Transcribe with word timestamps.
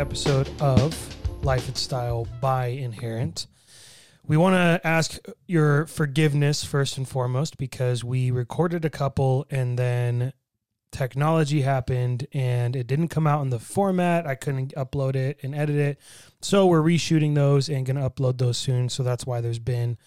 episode 0.00 0.48
of 0.62 1.44
Life 1.44 1.68
and 1.68 1.76
Style 1.76 2.26
by 2.40 2.68
Inherent. 2.68 3.46
We 4.26 4.38
want 4.38 4.54
to 4.54 4.80
ask 4.82 5.18
your 5.46 5.86
forgiveness 5.88 6.64
first 6.64 6.96
and 6.96 7.06
foremost 7.06 7.58
because 7.58 8.02
we 8.02 8.30
recorded 8.30 8.86
a 8.86 8.90
couple 8.90 9.46
and 9.50 9.78
then 9.78 10.32
technology 10.90 11.60
happened 11.60 12.26
and 12.32 12.74
it 12.74 12.86
didn't 12.86 13.08
come 13.08 13.26
out 13.26 13.42
in 13.42 13.50
the 13.50 13.58
format. 13.58 14.26
I 14.26 14.36
couldn't 14.36 14.74
upload 14.74 15.16
it 15.16 15.38
and 15.42 15.54
edit 15.54 15.76
it. 15.76 16.00
So 16.40 16.66
we're 16.66 16.80
reshooting 16.80 17.34
those 17.34 17.68
and 17.68 17.84
going 17.84 17.96
to 17.96 18.08
upload 18.08 18.38
those 18.38 18.56
soon. 18.56 18.88
So 18.88 19.02
that's 19.02 19.26
why 19.26 19.42
there's 19.42 19.58
been 19.58 19.98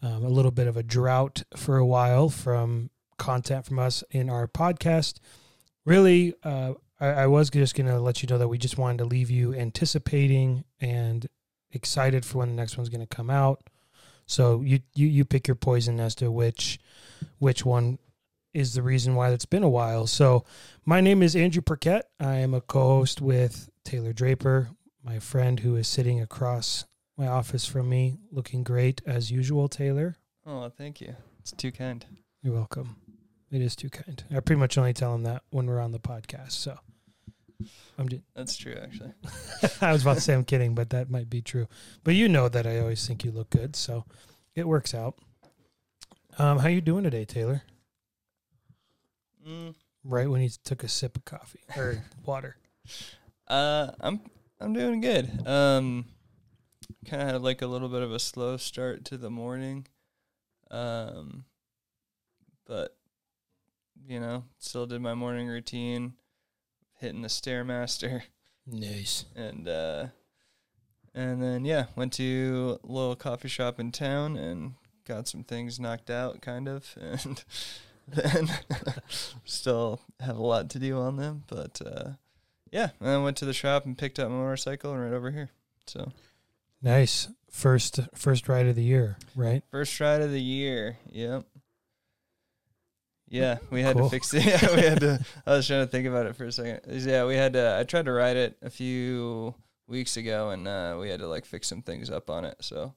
um, 0.00 0.24
a 0.24 0.30
little 0.30 0.50
bit 0.50 0.66
of 0.66 0.78
a 0.78 0.82
drought 0.82 1.42
for 1.54 1.76
a 1.76 1.84
while 1.84 2.30
from 2.30 2.88
content 3.18 3.66
from 3.66 3.80
us 3.80 4.02
in 4.10 4.30
our 4.30 4.48
podcast. 4.48 5.18
Really, 5.84 6.32
uh, 6.42 6.72
I, 7.00 7.06
I 7.08 7.26
was 7.26 7.50
just 7.50 7.74
going 7.74 7.86
to 7.88 8.00
let 8.00 8.22
you 8.22 8.28
know 8.28 8.38
that 8.38 8.48
we 8.48 8.58
just 8.58 8.78
wanted 8.78 8.98
to 8.98 9.04
leave 9.04 9.30
you 9.30 9.54
anticipating 9.54 10.64
and 10.80 11.26
excited 11.72 12.24
for 12.24 12.38
when 12.38 12.50
the 12.50 12.54
next 12.56 12.76
one's 12.76 12.88
going 12.88 13.06
to 13.06 13.14
come 13.16 13.30
out. 13.30 13.62
So 14.26 14.62
you, 14.62 14.80
you 14.94 15.06
you 15.06 15.24
pick 15.24 15.46
your 15.46 15.54
poison 15.54 16.00
as 16.00 16.14
to 16.16 16.30
which 16.32 16.80
which 17.38 17.64
one 17.64 17.98
is 18.52 18.74
the 18.74 18.82
reason 18.82 19.14
why 19.14 19.30
it's 19.30 19.44
been 19.44 19.62
a 19.62 19.68
while. 19.68 20.06
So 20.06 20.44
my 20.84 21.00
name 21.00 21.22
is 21.22 21.36
Andrew 21.36 21.62
Perquette. 21.62 22.06
I 22.18 22.36
am 22.36 22.54
a 22.54 22.60
co-host 22.60 23.20
with 23.20 23.68
Taylor 23.84 24.12
Draper, 24.12 24.70
my 25.04 25.18
friend 25.20 25.60
who 25.60 25.76
is 25.76 25.86
sitting 25.86 26.20
across 26.20 26.86
my 27.16 27.28
office 27.28 27.66
from 27.66 27.88
me, 27.88 28.18
looking 28.32 28.62
great 28.64 29.00
as 29.06 29.30
usual. 29.30 29.68
Taylor, 29.68 30.16
Oh, 30.44 30.68
thank 30.70 31.00
you. 31.00 31.14
It's 31.40 31.52
too 31.52 31.70
kind. 31.70 32.04
you're 32.42 32.54
welcome. 32.54 32.96
It 33.52 33.60
is 33.62 33.76
too 33.76 33.90
kind. 33.90 34.24
I 34.34 34.40
pretty 34.40 34.58
much 34.58 34.76
only 34.76 34.92
tell 34.92 35.14
him 35.14 35.22
that 35.22 35.42
when 35.50 35.66
we're 35.66 35.80
on 35.80 35.92
the 35.92 36.00
podcast. 36.00 36.52
So 36.52 36.76
I'm 37.98 38.08
just, 38.08 38.22
That's 38.34 38.56
true, 38.56 38.76
actually. 38.82 39.12
I 39.80 39.92
was 39.92 40.02
about 40.02 40.14
to 40.14 40.20
say 40.20 40.34
I'm 40.34 40.44
kidding, 40.44 40.74
but 40.74 40.90
that 40.90 41.10
might 41.10 41.30
be 41.30 41.40
true. 41.42 41.66
But 42.04 42.14
you 42.14 42.28
know 42.28 42.48
that 42.48 42.66
I 42.66 42.78
always 42.80 43.06
think 43.06 43.24
you 43.24 43.30
look 43.32 43.50
good, 43.50 43.74
so 43.76 44.04
it 44.54 44.68
works 44.68 44.94
out. 44.94 45.16
Um, 46.38 46.58
how 46.58 46.66
are 46.66 46.70
you 46.70 46.80
doing 46.82 47.04
today, 47.04 47.24
Taylor? 47.24 47.62
Mm, 49.46 49.74
Right 50.04 50.28
when 50.28 50.40
he 50.40 50.50
took 50.64 50.84
a 50.84 50.88
sip 50.88 51.16
of 51.16 51.24
coffee 51.24 51.60
or 51.76 52.04
water. 52.24 52.56
uh, 53.48 53.90
I'm 54.00 54.20
I'm 54.60 54.72
doing 54.72 55.00
good. 55.00 55.28
Um, 55.46 56.04
kind 57.06 57.22
of 57.22 57.28
had 57.28 57.42
like 57.42 57.62
a 57.62 57.66
little 57.66 57.88
bit 57.88 58.02
of 58.02 58.12
a 58.12 58.18
slow 58.18 58.56
start 58.56 59.04
to 59.06 59.16
the 59.16 59.30
morning. 59.30 59.86
Um, 60.70 61.44
but 62.66 62.96
you 64.06 64.20
know, 64.20 64.44
still 64.58 64.86
did 64.86 65.00
my 65.00 65.14
morning 65.14 65.48
routine, 65.48 66.14
hitting 66.98 67.22
the 67.22 67.28
stairmaster, 67.28 68.22
Nice. 68.66 69.24
and 69.34 69.68
uh, 69.68 70.06
and 71.14 71.42
then 71.42 71.64
yeah, 71.64 71.86
went 71.96 72.12
to 72.14 72.78
a 72.82 72.86
little 72.86 73.16
coffee 73.16 73.48
shop 73.48 73.78
in 73.80 73.92
town 73.92 74.36
and 74.36 74.74
got 75.06 75.28
some 75.28 75.44
things 75.44 75.78
knocked 75.80 76.10
out, 76.10 76.40
kind 76.42 76.68
of, 76.68 76.94
and 77.00 77.44
then 78.08 78.50
still 79.44 80.00
have 80.20 80.36
a 80.36 80.42
lot 80.42 80.68
to 80.70 80.78
do 80.78 80.98
on 80.98 81.16
them, 81.16 81.44
but 81.46 81.80
uh, 81.84 82.10
yeah, 82.70 82.90
and 83.00 83.08
then 83.08 83.22
went 83.22 83.36
to 83.38 83.44
the 83.44 83.52
shop 83.52 83.84
and 83.86 83.96
picked 83.98 84.18
up 84.18 84.28
my 84.30 84.36
motorcycle 84.36 84.92
and 84.92 85.00
right 85.02 85.12
over 85.12 85.30
here. 85.30 85.50
So 85.86 86.12
Nice. 86.82 87.28
First 87.50 88.00
first 88.14 88.48
ride 88.48 88.66
of 88.66 88.76
the 88.76 88.82
year, 88.82 89.16
right? 89.34 89.62
first 89.70 89.98
ride 89.98 90.20
of 90.20 90.30
the 90.30 90.40
year. 90.42 90.98
Yep. 91.10 91.44
Yeah, 93.28 93.58
we 93.70 93.82
had 93.82 93.96
Cool. 93.96 94.04
to 94.04 94.10
fix 94.10 94.32
it. 94.34 94.44
Yeah, 94.62 94.74
we 94.74 94.82
had 94.82 95.00
to. 95.00 95.24
I 95.46 95.50
was 95.52 95.66
trying 95.66 95.84
to 95.84 95.90
think 95.90 96.06
about 96.06 96.26
it 96.26 96.36
for 96.36 96.44
a 96.44 96.52
second. 96.52 96.80
Yeah, 97.04 97.24
we 97.26 97.34
had 97.34 97.54
to. 97.54 97.76
I 97.78 97.84
tried 97.84 98.04
to 98.04 98.12
ride 98.12 98.36
it 98.36 98.56
a 98.62 98.70
few 98.70 99.54
weeks 99.88 100.16
ago, 100.16 100.50
and 100.50 100.66
uh, 100.68 100.96
we 101.00 101.08
had 101.08 101.20
to 101.20 101.26
like 101.26 101.44
fix 101.44 101.66
some 101.68 101.82
things 101.82 102.08
up 102.10 102.30
on 102.30 102.44
it. 102.44 102.56
So 102.60 102.94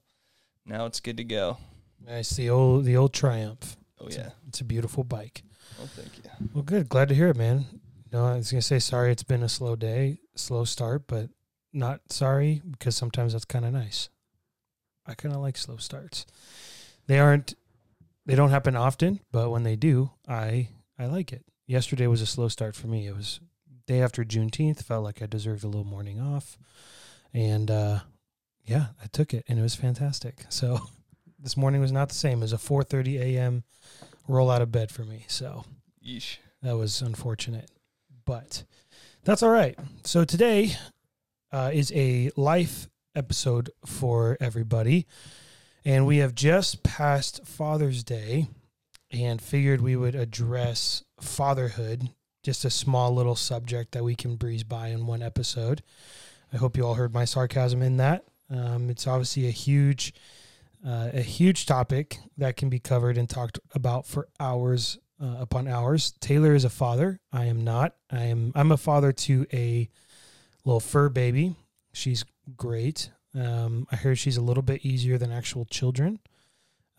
now 0.64 0.86
it's 0.86 1.00
good 1.00 1.16
to 1.16 1.24
go. 1.24 1.58
Nice. 2.06 2.30
The 2.30 2.48
old 2.50 2.84
the 2.84 2.96
old 2.96 3.12
Triumph. 3.12 3.76
Oh 4.00 4.06
It's 4.06 4.16
yeah. 4.16 4.28
a, 4.28 4.32
it's 4.48 4.60
a 4.60 4.64
beautiful 4.64 5.04
bike. 5.04 5.42
Well, 5.78 5.88
thank 5.88 6.16
you. 6.18 6.24
Well, 6.54 6.62
good. 6.62 6.88
Glad 6.88 7.08
to 7.08 7.14
hear 7.14 7.28
it, 7.28 7.36
man. 7.36 7.64
No, 8.12 8.24
I 8.26 8.36
was 8.36 8.50
gonna 8.52 8.62
say 8.62 8.78
sorry. 8.78 9.10
It's 9.12 9.22
been 9.22 9.42
a 9.42 9.48
slow 9.48 9.74
day, 9.76 10.20
slow 10.36 10.64
start, 10.64 11.06
but 11.08 11.28
not 11.72 12.00
sorry 12.12 12.62
because 12.70 12.96
sometimes 12.96 13.32
that's 13.32 13.44
kind 13.44 13.64
of 13.64 13.72
nice. 13.72 14.08
I 15.06 15.14
kind 15.14 15.34
of 15.34 15.40
like 15.40 15.56
slow 15.56 15.76
starts. 15.76 16.24
They 17.08 17.18
aren't. 17.18 17.54
They 18.30 18.36
don't 18.36 18.50
happen 18.50 18.76
often, 18.76 19.18
but 19.32 19.50
when 19.50 19.64
they 19.64 19.74
do, 19.74 20.12
I 20.28 20.68
I 20.96 21.06
like 21.06 21.32
it. 21.32 21.44
Yesterday 21.66 22.06
was 22.06 22.22
a 22.22 22.26
slow 22.26 22.46
start 22.46 22.76
for 22.76 22.86
me. 22.86 23.08
It 23.08 23.16
was 23.16 23.40
day 23.88 24.00
after 24.00 24.24
Juneteenth. 24.24 24.84
Felt 24.84 25.02
like 25.02 25.20
I 25.20 25.26
deserved 25.26 25.64
a 25.64 25.66
little 25.66 25.84
morning 25.84 26.20
off, 26.20 26.56
and 27.34 27.70
uh, 27.70 28.00
yeah, 28.64 28.86
I 29.02 29.06
took 29.12 29.34
it, 29.34 29.44
and 29.48 29.58
it 29.58 29.62
was 29.62 29.74
fantastic. 29.74 30.44
So 30.48 30.80
this 31.40 31.56
morning 31.56 31.80
was 31.80 31.90
not 31.90 32.08
the 32.08 32.14
same. 32.14 32.38
It 32.38 32.42
was 32.42 32.52
a 32.52 32.56
4:30 32.56 33.20
a.m. 33.20 33.64
roll 34.28 34.48
out 34.48 34.62
of 34.62 34.70
bed 34.70 34.92
for 34.92 35.02
me. 35.02 35.24
So 35.26 35.64
Yeesh. 36.06 36.36
that 36.62 36.76
was 36.76 37.02
unfortunate, 37.02 37.68
but 38.24 38.62
that's 39.24 39.42
all 39.42 39.50
right. 39.50 39.76
So 40.04 40.24
today 40.24 40.76
uh, 41.50 41.72
is 41.74 41.90
a 41.96 42.30
life 42.36 42.88
episode 43.16 43.70
for 43.84 44.36
everybody, 44.40 45.06
and 45.84 46.06
we 46.06 46.18
have 46.18 46.34
just 46.34 46.82
passed 46.82 47.46
Father's 47.46 48.04
Day, 48.04 48.48
and 49.10 49.40
figured 49.40 49.80
we 49.80 49.96
would 49.96 50.14
address 50.14 51.02
fatherhood, 51.20 52.10
just 52.42 52.64
a 52.64 52.70
small 52.70 53.14
little 53.14 53.36
subject 53.36 53.92
that 53.92 54.04
we 54.04 54.14
can 54.14 54.36
breeze 54.36 54.62
by 54.62 54.88
in 54.88 55.06
one 55.06 55.22
episode. 55.22 55.82
I 56.52 56.56
hope 56.56 56.76
you 56.76 56.86
all 56.86 56.94
heard 56.94 57.12
my 57.12 57.24
sarcasm 57.24 57.82
in 57.82 57.96
that. 57.98 58.24
Um, 58.48 58.90
it's 58.90 59.06
obviously 59.06 59.46
a 59.46 59.52
huge, 59.52 60.14
uh, 60.86 61.10
a 61.12 61.22
huge 61.22 61.66
topic 61.66 62.18
that 62.36 62.56
can 62.56 62.68
be 62.68 62.78
covered 62.78 63.18
and 63.18 63.28
talked 63.28 63.58
about 63.74 64.06
for 64.06 64.28
hours 64.38 64.98
uh, 65.22 65.36
upon 65.38 65.68
hours. 65.68 66.12
Taylor 66.20 66.54
is 66.54 66.64
a 66.64 66.70
father. 66.70 67.20
I 67.32 67.44
am 67.46 67.62
not. 67.62 67.94
I 68.10 68.24
am. 68.24 68.52
I'm 68.54 68.72
a 68.72 68.76
father 68.76 69.12
to 69.12 69.46
a 69.52 69.88
little 70.64 70.80
fur 70.80 71.08
baby. 71.08 71.56
She's 71.92 72.24
great. 72.56 73.10
Um, 73.34 73.86
I 73.90 73.96
hear 73.96 74.16
she's 74.16 74.36
a 74.36 74.42
little 74.42 74.62
bit 74.62 74.84
easier 74.84 75.18
than 75.18 75.30
actual 75.30 75.64
children. 75.64 76.18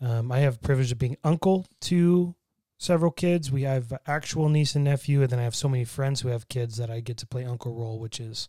Um, 0.00 0.32
I 0.32 0.40
have 0.40 0.60
privilege 0.60 0.92
of 0.92 0.98
being 0.98 1.16
uncle 1.22 1.66
to 1.82 2.34
several 2.78 3.10
kids. 3.10 3.52
We 3.52 3.62
have 3.62 3.92
actual 4.06 4.48
niece 4.48 4.74
and 4.74 4.84
nephew, 4.84 5.22
and 5.22 5.30
then 5.30 5.38
I 5.38 5.44
have 5.44 5.54
so 5.54 5.68
many 5.68 5.84
friends 5.84 6.20
who 6.20 6.28
have 6.28 6.48
kids 6.48 6.76
that 6.78 6.90
I 6.90 7.00
get 7.00 7.18
to 7.18 7.26
play 7.26 7.44
uncle 7.44 7.74
role, 7.74 7.98
which 7.98 8.18
is 8.18 8.48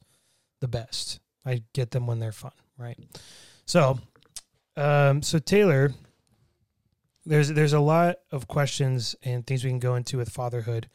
the 0.59 0.67
best. 0.67 1.19
I 1.45 1.63
get 1.73 1.91
them 1.91 2.07
when 2.07 2.19
they're 2.19 2.31
fun, 2.31 2.53
right? 2.77 2.97
So, 3.65 3.99
um, 4.75 5.21
so 5.21 5.39
Taylor, 5.39 5.91
there's 7.25 7.49
there's 7.49 7.73
a 7.73 7.79
lot 7.79 8.17
of 8.31 8.47
questions 8.47 9.15
and 9.23 9.45
things 9.45 9.63
we 9.63 9.69
can 9.69 9.79
go 9.79 9.95
into 9.95 10.17
with 10.17 10.29
fatherhood. 10.29 10.89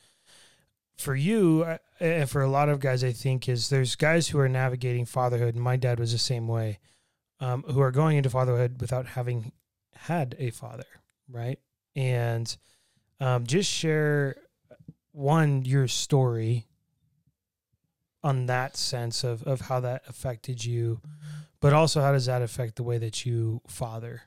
For 0.99 1.15
you 1.15 1.65
uh, 1.67 1.79
and 2.01 2.29
for 2.29 2.43
a 2.43 2.51
lot 2.51 2.69
of 2.69 2.81
guys, 2.81 3.03
I 3.05 3.13
think 3.13 3.49
is 3.49 3.69
there's 3.69 3.97
guys 3.97 4.29
who 4.29 4.39
are 4.39 4.49
navigating 4.49 5.05
fatherhood. 5.05 5.55
And 5.55 5.63
my 5.63 5.77
dad 5.77 5.99
was 5.99 6.13
the 6.13 6.19
same 6.19 6.49
way, 6.49 6.79
um, 7.41 7.63
who 7.63 7.81
are 7.81 7.93
going 7.93 8.17
into 8.17 8.31
fatherhood 8.31 8.81
without 8.81 9.07
having 9.07 9.53
had 9.95 10.35
a 10.39 10.51
father, 10.51 10.87
right? 11.31 11.59
And 11.95 12.57
um, 13.21 13.47
just 13.47 13.71
share 13.71 14.37
one 15.13 15.65
your 15.65 15.89
story 15.89 16.67
on 18.23 18.47
that 18.47 18.77
sense 18.77 19.25
of 19.25 19.43
of 19.45 19.63
how 19.63 19.81
that 19.81 20.03
affected 20.09 20.65
you, 20.65 21.01
but 21.61 21.73
also 21.73 22.01
how 22.01 22.13
does 22.13 22.27
that 22.27 22.43
affect 22.43 22.77
the 22.77 22.83
way 22.83 22.99
that 22.99 23.25
you 23.25 23.61
father? 23.67 24.23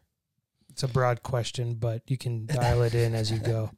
It's 0.70 0.84
a 0.84 0.88
broad 0.88 1.22
question, 1.22 1.76
but 1.76 2.02
you 2.08 2.18
can 2.18 2.46
dial 2.48 2.82
it 2.84 2.96
in 2.96 3.14
as 3.14 3.32
you 3.32 3.40
go. 3.40 3.72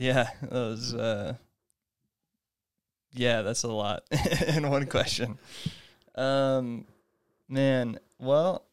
Yeah, 0.00 0.30
that 0.40 0.50
was. 0.50 0.94
Uh, 0.94 1.34
yeah, 3.12 3.42
that's 3.42 3.62
a 3.64 3.68
lot 3.68 4.02
in 4.48 4.68
one 4.68 4.86
question. 4.86 5.38
Um, 6.14 6.86
man, 7.48 7.98
well, 8.18 8.64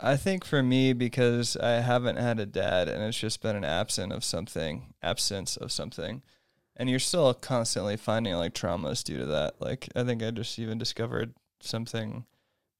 I 0.00 0.16
think 0.16 0.44
for 0.44 0.62
me 0.62 0.94
because 0.94 1.56
I 1.56 1.80
haven't 1.80 2.16
had 2.16 2.40
a 2.40 2.46
dad 2.46 2.88
and 2.88 3.02
it's 3.02 3.18
just 3.18 3.42
been 3.42 3.56
an 3.56 3.64
absence 3.64 4.14
of 4.14 4.24
something, 4.24 4.94
absence 5.02 5.56
of 5.58 5.70
something, 5.70 6.22
and 6.76 6.88
you're 6.88 6.98
still 6.98 7.34
constantly 7.34 7.98
finding 7.98 8.34
like 8.34 8.54
traumas 8.54 9.04
due 9.04 9.18
to 9.18 9.26
that. 9.26 9.60
Like 9.60 9.88
I 9.94 10.04
think 10.04 10.22
I 10.22 10.30
just 10.30 10.58
even 10.58 10.78
discovered 10.78 11.34
something 11.60 12.24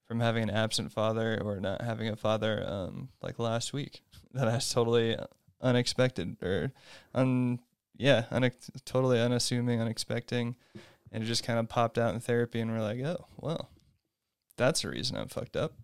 from 0.06 0.20
having 0.20 0.44
an 0.44 0.50
absent 0.50 0.92
father 0.92 1.38
or 1.44 1.60
not 1.60 1.82
having 1.82 2.08
a 2.08 2.16
father, 2.16 2.64
um, 2.66 3.10
like 3.20 3.38
last 3.38 3.72
week 3.74 4.02
that 4.32 4.48
I 4.48 4.54
was 4.54 4.70
totally 4.70 5.16
unexpected 5.60 6.36
or 6.42 6.72
un 7.14 7.60
yeah, 8.00 8.24
unex- 8.30 8.70
totally 8.86 9.20
unassuming, 9.20 9.78
unexpecting, 9.78 10.54
and 11.12 11.22
it 11.22 11.26
just 11.26 11.44
kind 11.44 11.58
of 11.58 11.68
popped 11.68 11.98
out 11.98 12.14
in 12.14 12.20
therapy, 12.20 12.58
and 12.58 12.70
we're 12.70 12.80
like, 12.80 13.00
oh, 13.00 13.26
well, 13.36 13.68
that's 14.56 14.82
the 14.82 14.88
reason 14.88 15.18
I'm 15.18 15.28
fucked 15.28 15.54
up. 15.54 15.74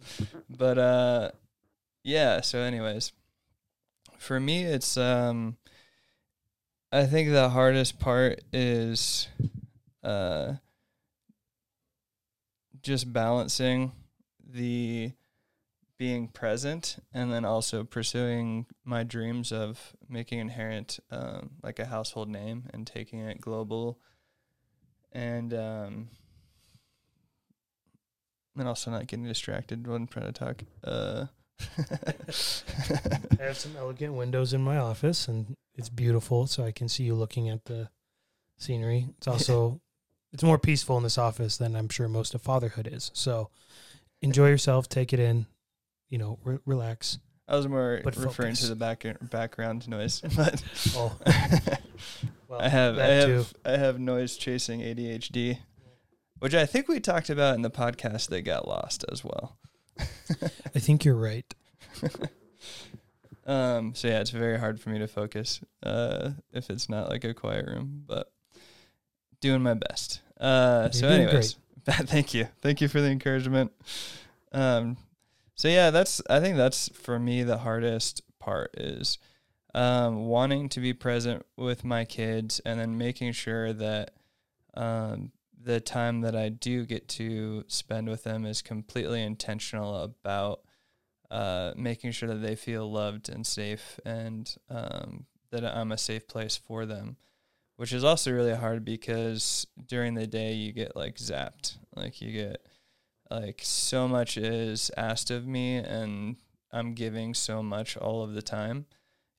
but 0.50 0.78
uh, 0.78 1.30
yeah. 2.02 2.40
So, 2.40 2.58
anyways, 2.58 3.12
for 4.18 4.40
me, 4.40 4.64
it's 4.64 4.96
um, 4.96 5.58
I 6.90 7.06
think 7.06 7.30
the 7.30 7.50
hardest 7.50 8.00
part 8.00 8.40
is 8.52 9.28
uh 10.02 10.54
just 12.82 13.12
balancing 13.12 13.92
the 14.44 15.12
being 16.00 16.28
present 16.28 16.96
and 17.12 17.30
then 17.30 17.44
also 17.44 17.84
pursuing 17.84 18.64
my 18.86 19.02
dreams 19.02 19.52
of 19.52 19.92
making 20.08 20.38
inherent 20.38 20.98
um, 21.10 21.50
like 21.62 21.78
a 21.78 21.84
household 21.84 22.26
name 22.26 22.64
and 22.72 22.86
taking 22.86 23.18
it 23.18 23.38
global 23.38 23.98
and 25.12 25.52
um 25.52 26.08
and 28.56 28.66
also 28.66 28.90
not 28.90 29.06
getting 29.08 29.26
distracted 29.26 29.86
when 29.86 30.06
trying 30.06 30.24
to 30.24 30.32
talk 30.32 30.62
uh 30.84 31.26
I 31.78 33.42
have 33.42 33.58
some 33.58 33.76
elegant 33.76 34.14
windows 34.14 34.54
in 34.54 34.62
my 34.62 34.78
office, 34.78 35.28
and 35.28 35.54
it's 35.74 35.90
beautiful, 35.90 36.46
so 36.46 36.64
I 36.64 36.72
can 36.72 36.88
see 36.88 37.04
you 37.04 37.14
looking 37.14 37.50
at 37.50 37.66
the 37.66 37.90
scenery. 38.56 39.08
It's 39.18 39.26
also 39.28 39.82
it's 40.32 40.42
more 40.42 40.58
peaceful 40.58 40.96
in 40.96 41.02
this 41.02 41.18
office 41.18 41.58
than 41.58 41.76
I'm 41.76 41.90
sure 41.90 42.08
most 42.08 42.34
of 42.34 42.40
fatherhood 42.40 42.88
is. 42.90 43.10
So 43.12 43.50
enjoy 44.22 44.48
yourself, 44.48 44.88
take 44.88 45.12
it 45.12 45.20
in, 45.20 45.44
you 46.10 46.18
know, 46.18 46.38
re- 46.44 46.58
relax. 46.66 47.18
I 47.48 47.56
was 47.56 47.66
more 47.66 48.00
But 48.04 48.14
referring 48.16 48.54
focus. 48.54 48.60
to 48.60 48.68
the 48.68 48.76
back 48.76 49.04
background 49.22 49.88
noise, 49.88 50.20
but 50.36 50.62
Oh, 50.94 51.16
well, 52.48 52.60
I 52.60 52.68
have 52.68 52.98
I 52.98 53.06
have 53.06 53.54
I 53.64 53.70
have 53.72 53.98
noise 53.98 54.36
chasing 54.36 54.80
ADHD, 54.80 55.58
which 56.38 56.54
I 56.54 56.66
think 56.66 56.86
we 56.88 57.00
talked 57.00 57.30
about 57.30 57.54
in 57.56 57.62
the 57.62 57.70
podcast 57.70 58.28
that 58.28 58.42
got 58.42 58.68
lost 58.68 59.04
as 59.10 59.24
well. 59.24 59.56
I 60.74 60.78
think 60.78 61.04
you're 61.04 61.16
right. 61.16 61.52
Um, 63.46 63.94
so 63.94 64.06
yeah, 64.06 64.20
it's 64.20 64.30
very 64.30 64.58
hard 64.58 64.80
for 64.80 64.90
me 64.90 64.98
to 65.00 65.08
focus 65.08 65.60
uh, 65.82 66.30
if 66.52 66.70
it's 66.70 66.88
not 66.88 67.08
like 67.08 67.24
a 67.24 67.34
quiet 67.34 67.66
room, 67.66 68.04
but 68.06 68.30
doing 69.40 69.62
my 69.62 69.74
best. 69.74 70.20
Uh, 70.38 70.82
You're 70.84 70.92
so, 70.92 71.08
anyways, 71.08 71.56
thank 71.84 72.32
you, 72.32 72.46
thank 72.60 72.80
you 72.80 72.86
for 72.88 73.00
the 73.00 73.08
encouragement. 73.08 73.72
Um, 74.52 74.96
so 75.60 75.68
yeah, 75.68 75.90
that's 75.90 76.22
I 76.30 76.40
think 76.40 76.56
that's 76.56 76.88
for 76.94 77.18
me 77.18 77.42
the 77.42 77.58
hardest 77.58 78.22
part 78.38 78.70
is 78.78 79.18
um, 79.74 80.24
wanting 80.24 80.70
to 80.70 80.80
be 80.80 80.94
present 80.94 81.44
with 81.54 81.84
my 81.84 82.06
kids 82.06 82.62
and 82.64 82.80
then 82.80 82.96
making 82.96 83.32
sure 83.32 83.74
that 83.74 84.12
um, 84.72 85.32
the 85.62 85.78
time 85.78 86.22
that 86.22 86.34
I 86.34 86.48
do 86.48 86.86
get 86.86 87.08
to 87.08 87.64
spend 87.66 88.08
with 88.08 88.24
them 88.24 88.46
is 88.46 88.62
completely 88.62 89.22
intentional 89.22 89.96
about 89.96 90.62
uh, 91.30 91.74
making 91.76 92.12
sure 92.12 92.30
that 92.30 92.40
they 92.40 92.56
feel 92.56 92.90
loved 92.90 93.28
and 93.28 93.46
safe 93.46 94.00
and 94.06 94.56
um, 94.70 95.26
that 95.50 95.62
I'm 95.62 95.92
a 95.92 95.98
safe 95.98 96.26
place 96.26 96.56
for 96.56 96.86
them, 96.86 97.18
which 97.76 97.92
is 97.92 98.02
also 98.02 98.32
really 98.32 98.54
hard 98.54 98.82
because 98.82 99.66
during 99.86 100.14
the 100.14 100.26
day 100.26 100.54
you 100.54 100.72
get 100.72 100.96
like 100.96 101.16
zapped. 101.16 101.76
Like 101.94 102.22
you 102.22 102.32
get 102.32 102.66
like 103.30 103.60
so 103.62 104.08
much 104.08 104.36
is 104.36 104.90
asked 104.96 105.30
of 105.30 105.46
me 105.46 105.76
and 105.76 106.36
I'm 106.72 106.94
giving 106.94 107.34
so 107.34 107.62
much 107.62 107.96
all 107.96 108.22
of 108.22 108.34
the 108.34 108.42
time, 108.42 108.86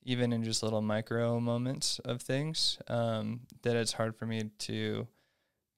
even 0.02 0.32
in 0.32 0.44
just 0.44 0.62
little 0.62 0.82
micro 0.82 1.40
moments 1.40 1.98
of 2.04 2.22
things, 2.22 2.78
um, 2.88 3.40
that 3.62 3.76
it's 3.76 3.92
hard 3.92 4.16
for 4.16 4.26
me 4.26 4.50
to 4.60 5.06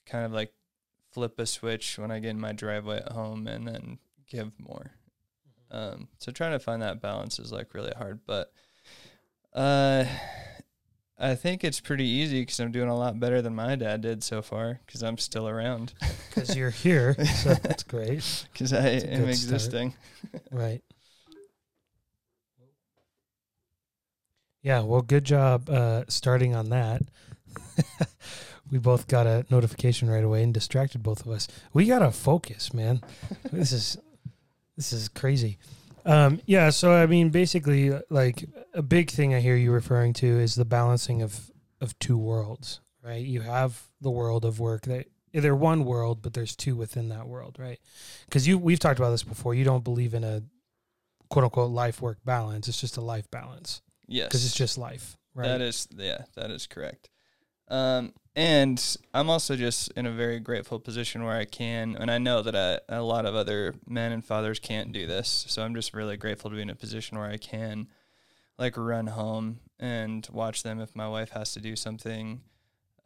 kind 0.06 0.24
of 0.24 0.32
like 0.32 0.52
flip 1.12 1.38
a 1.38 1.46
switch 1.46 1.98
when 1.98 2.10
I 2.10 2.18
get 2.18 2.30
in 2.30 2.40
my 2.40 2.52
driveway 2.52 2.98
at 2.98 3.12
home 3.12 3.46
and 3.46 3.66
then 3.66 3.98
give 4.26 4.52
more. 4.58 4.92
Um, 5.70 6.08
so 6.18 6.32
trying 6.32 6.52
to 6.52 6.58
find 6.58 6.82
that 6.82 7.00
balance 7.00 7.38
is 7.38 7.52
like 7.52 7.74
really 7.74 7.92
hard, 7.96 8.20
but 8.26 8.52
uh, 9.52 10.04
I 11.18 11.36
think 11.36 11.62
it's 11.62 11.78
pretty 11.80 12.04
easy 12.06 12.40
because 12.42 12.58
I'm 12.58 12.72
doing 12.72 12.88
a 12.88 12.96
lot 12.96 13.20
better 13.20 13.40
than 13.40 13.54
my 13.54 13.76
dad 13.76 14.00
did 14.00 14.24
so 14.24 14.42
far 14.42 14.80
because 14.84 15.02
I'm 15.02 15.16
still 15.18 15.48
around 15.48 15.94
Because 16.34 16.56
you're 16.56 16.70
here, 16.70 17.14
so 17.26 17.54
that's 17.62 17.84
great. 17.84 18.46
because 18.52 18.72
I 18.72 18.88
am 18.88 19.28
existing. 19.28 19.94
Right. 20.50 20.82
Yeah, 24.62 24.80
well, 24.80 25.02
good 25.02 25.24
job 25.24 25.68
uh, 25.68 26.04
starting 26.08 26.54
on 26.56 26.70
that. 26.70 27.02
we 28.70 28.78
both 28.78 29.06
got 29.06 29.26
a 29.26 29.44
notification 29.50 30.08
right 30.08 30.24
away 30.24 30.42
and 30.42 30.54
distracted 30.54 31.02
both 31.02 31.26
of 31.26 31.30
us. 31.32 31.46
We 31.74 31.84
gotta 31.84 32.10
focus, 32.10 32.72
man. 32.72 33.02
this 33.52 33.72
is 33.72 33.98
this 34.76 34.92
is 34.94 35.08
crazy. 35.08 35.58
Um, 36.04 36.40
yeah, 36.46 36.70
so 36.70 36.92
I 36.92 37.06
mean, 37.06 37.30
basically, 37.30 37.98
like 38.10 38.44
a 38.74 38.82
big 38.82 39.10
thing 39.10 39.34
I 39.34 39.40
hear 39.40 39.56
you 39.56 39.72
referring 39.72 40.12
to 40.14 40.26
is 40.26 40.54
the 40.54 40.64
balancing 40.64 41.22
of 41.22 41.50
of 41.80 41.98
two 41.98 42.18
worlds, 42.18 42.80
right? 43.02 43.24
You 43.24 43.40
have 43.42 43.82
the 44.00 44.10
world 44.10 44.44
of 44.44 44.60
work 44.60 44.82
that 44.82 45.06
they're 45.32 45.56
one 45.56 45.84
world, 45.84 46.22
but 46.22 46.32
there's 46.34 46.54
two 46.54 46.76
within 46.76 47.08
that 47.08 47.26
world, 47.26 47.56
right? 47.58 47.80
Because 48.26 48.46
you 48.46 48.58
we've 48.58 48.78
talked 48.78 48.98
about 48.98 49.10
this 49.10 49.22
before. 49.22 49.54
You 49.54 49.64
don't 49.64 49.84
believe 49.84 50.14
in 50.14 50.24
a 50.24 50.42
quote 51.30 51.44
unquote 51.44 51.70
life 51.70 52.00
work 52.00 52.18
balance. 52.24 52.68
It's 52.68 52.80
just 52.80 52.96
a 52.96 53.02
life 53.02 53.30
balance 53.30 53.82
Yes, 54.06 54.28
because 54.28 54.44
it's 54.44 54.54
just 54.54 54.78
life, 54.78 55.16
right? 55.34 55.48
That 55.48 55.60
is 55.60 55.88
yeah, 55.96 56.22
that 56.36 56.50
is 56.50 56.66
correct. 56.66 57.08
Um, 57.68 58.12
and 58.36 58.96
I'm 59.12 59.30
also 59.30 59.54
just 59.54 59.92
in 59.92 60.06
a 60.06 60.10
very 60.10 60.40
grateful 60.40 60.80
position 60.80 61.24
where 61.24 61.36
I 61.36 61.44
can, 61.44 61.96
and 61.96 62.10
I 62.10 62.18
know 62.18 62.42
that 62.42 62.56
I, 62.56 62.94
a 62.94 63.02
lot 63.02 63.26
of 63.26 63.34
other 63.34 63.74
men 63.86 64.10
and 64.10 64.24
fathers 64.24 64.58
can't 64.58 64.92
do 64.92 65.06
this. 65.06 65.44
So 65.48 65.62
I'm 65.62 65.74
just 65.74 65.94
really 65.94 66.16
grateful 66.16 66.50
to 66.50 66.56
be 66.56 66.62
in 66.62 66.70
a 66.70 66.74
position 66.74 67.16
where 67.16 67.30
I 67.30 67.36
can, 67.36 67.88
like, 68.58 68.76
run 68.76 69.06
home 69.06 69.60
and 69.78 70.26
watch 70.32 70.64
them 70.64 70.80
if 70.80 70.96
my 70.96 71.08
wife 71.08 71.30
has 71.30 71.52
to 71.52 71.60
do 71.60 71.76
something. 71.76 72.40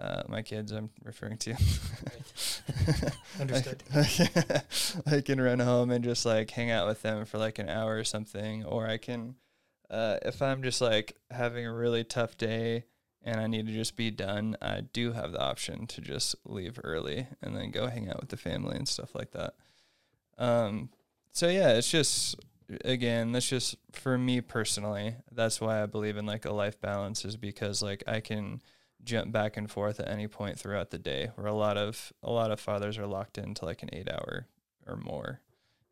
Uh, 0.00 0.23
my 0.28 0.42
kids, 0.42 0.73
I'm 0.73 0.90
referring 1.02 1.38
to. 1.38 1.50
Understood. 3.40 3.82
I, 3.94 4.62
I 5.16 5.21
can 5.21 5.40
run 5.40 5.59
home 5.59 5.90
and 5.90 6.04
just 6.04 6.25
like 6.25 6.50
hang 6.52 6.71
out 6.71 6.87
with 6.87 7.02
them 7.02 7.25
for 7.25 7.37
like 7.37 7.59
an 7.59 7.68
hour 7.68 7.97
or 7.97 8.04
something, 8.04 8.64
or 8.64 8.87
I 8.87 8.97
can, 8.97 9.35
uh, 9.90 10.18
if 10.23 10.40
I'm 10.40 10.62
just 10.62 10.80
like 10.80 11.16
having 11.32 11.66
a 11.66 11.75
really 11.75 12.04
tough 12.04 12.38
day 12.38 12.85
and 13.28 13.40
I 13.40 13.47
need 13.47 13.66
to 13.66 13.73
just 13.75 13.94
be 13.94 14.11
done, 14.11 14.56
I 14.62 14.80
do 14.80 15.12
have 15.12 15.32
the 15.32 15.40
option 15.40 15.87
to 15.88 16.00
just 16.00 16.35
leave 16.47 16.80
early 16.82 17.26
and 17.42 17.54
then 17.54 17.70
go 17.70 17.87
hang 17.87 18.08
out 18.08 18.20
with 18.20 18.30
the 18.30 18.38
family 18.38 18.75
and 18.75 18.88
stuff 18.88 19.14
like 19.14 19.32
that. 19.32 19.52
Um, 20.38 20.88
so 21.32 21.47
yeah, 21.49 21.73
it's 21.73 21.90
just 21.90 22.37
again, 22.87 23.32
that's 23.32 23.47
just 23.47 23.76
for 23.92 24.16
me 24.16 24.40
personally. 24.40 25.16
That's 25.30 25.61
why 25.61 25.82
I 25.82 25.87
believe 25.87 26.16
in 26.16 26.25
like 26.25 26.47
a 26.47 26.52
life 26.54 26.80
balance 26.80 27.26
is 27.26 27.37
because 27.37 27.82
like 27.82 28.02
I 28.06 28.20
can 28.20 28.62
jump 29.04 29.30
back 29.30 29.58
and 29.58 29.70
forth 29.70 30.00
at 30.00 30.08
any 30.08 30.26
point 30.26 30.58
throughout 30.58 30.88
the 30.90 30.99
day 30.99 31.30
where 31.35 31.47
a 31.47 31.52
lot 31.52 31.76
of 31.76 32.14
a 32.23 32.32
lot 32.32 32.50
of 32.50 32.58
fathers 32.58 32.97
are 32.97 33.06
locked 33.06 33.37
into 33.37 33.66
like 33.66 33.82
an 33.82 33.90
8 33.92 34.11
hour 34.11 34.47
or 34.87 34.97
more 34.97 35.40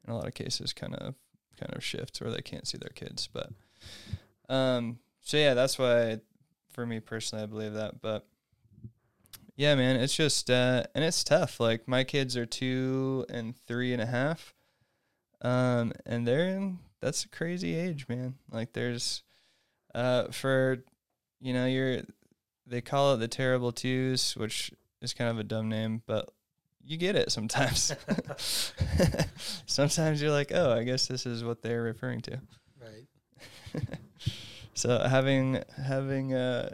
in 0.05 0.13
a 0.13 0.17
lot 0.17 0.27
of 0.27 0.35
cases 0.35 0.73
kind 0.73 0.95
of 0.95 1.15
kind 1.59 1.75
of 1.75 1.85
shifts 1.85 2.21
where 2.21 2.33
they 2.33 2.43
can't 2.43 2.67
see 2.67 2.77
their 2.77 2.91
kids 2.91 3.29
but 3.33 3.51
um 4.49 4.99
so 5.23 5.37
yeah 5.37 5.55
that's 5.55 5.79
why 5.79 6.19
for 6.77 6.87
me 6.87 7.01
personally 7.01 7.43
I 7.43 7.47
believe 7.47 7.73
that 7.73 8.01
but 8.03 8.27
yeah 9.57 9.75
man 9.75 9.97
it's 9.97 10.15
just 10.15 10.51
uh 10.51 10.85
and 10.95 11.03
it's 11.03 11.25
tough 11.25 11.59
like 11.59 11.89
my 11.89 12.05
kids 12.05 12.37
are 12.37 12.45
two 12.45 13.25
and 13.31 13.57
three 13.67 13.95
and 13.95 14.03
a 14.03 14.07
half 14.07 14.55
um 15.41 15.93
and 16.05 16.29
they're 16.29 16.47
in 16.47 16.79
that's 17.01 17.25
a 17.25 17.29
crazy 17.31 17.75
age 17.75 18.07
man 18.09 18.35
like 18.53 18.75
there's 18.75 19.23
uh 19.95 20.25
for 20.31 20.85
you 21.41 21.55
know 21.55 21.65
you're 21.65 22.03
they 22.67 22.83
call 22.83 23.15
it 23.15 23.17
the 23.17 23.29
terrible 23.29 23.73
twos 23.73 24.37
which 24.37 24.71
is 25.01 25.15
kind 25.15 25.31
of 25.31 25.39
a 25.39 25.45
dumb 25.45 25.71
name 25.71 26.03
but 26.07 26.29
you 26.85 26.99
get 26.99 27.17
it 27.17 27.33
sometimes 27.33 27.95
sometimes 29.67 30.21
you're 30.21 30.31
like 30.31 30.53
oh 30.53 30.73
i 30.73 30.85
guess 30.85 31.07
this 31.07 31.25
is 31.25 31.43
what 31.43 31.63
they're 31.63 31.83
referring 31.83 32.21
to 32.21 32.39
Right. 32.79 33.83
so 34.77 35.01
having 35.01 35.63
having 35.85 36.33
uh 36.33 36.71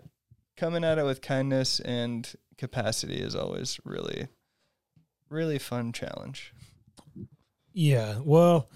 coming 0.56 0.84
at 0.84 0.98
it 0.98 1.04
with 1.04 1.22
kindness 1.22 1.80
and 1.80 2.34
capacity 2.58 3.20
is 3.20 3.34
always 3.34 3.80
really 3.84 4.28
really 5.30 5.58
fun 5.58 5.92
challenge 5.92 6.52
Yeah. 7.72 8.18
Well, 8.22 8.68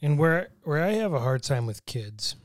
and 0.00 0.18
where 0.18 0.50
where 0.62 0.82
I 0.82 0.92
have 0.92 1.12
a 1.12 1.20
hard 1.20 1.42
time 1.42 1.66
with 1.66 1.84
kids, 1.86 2.36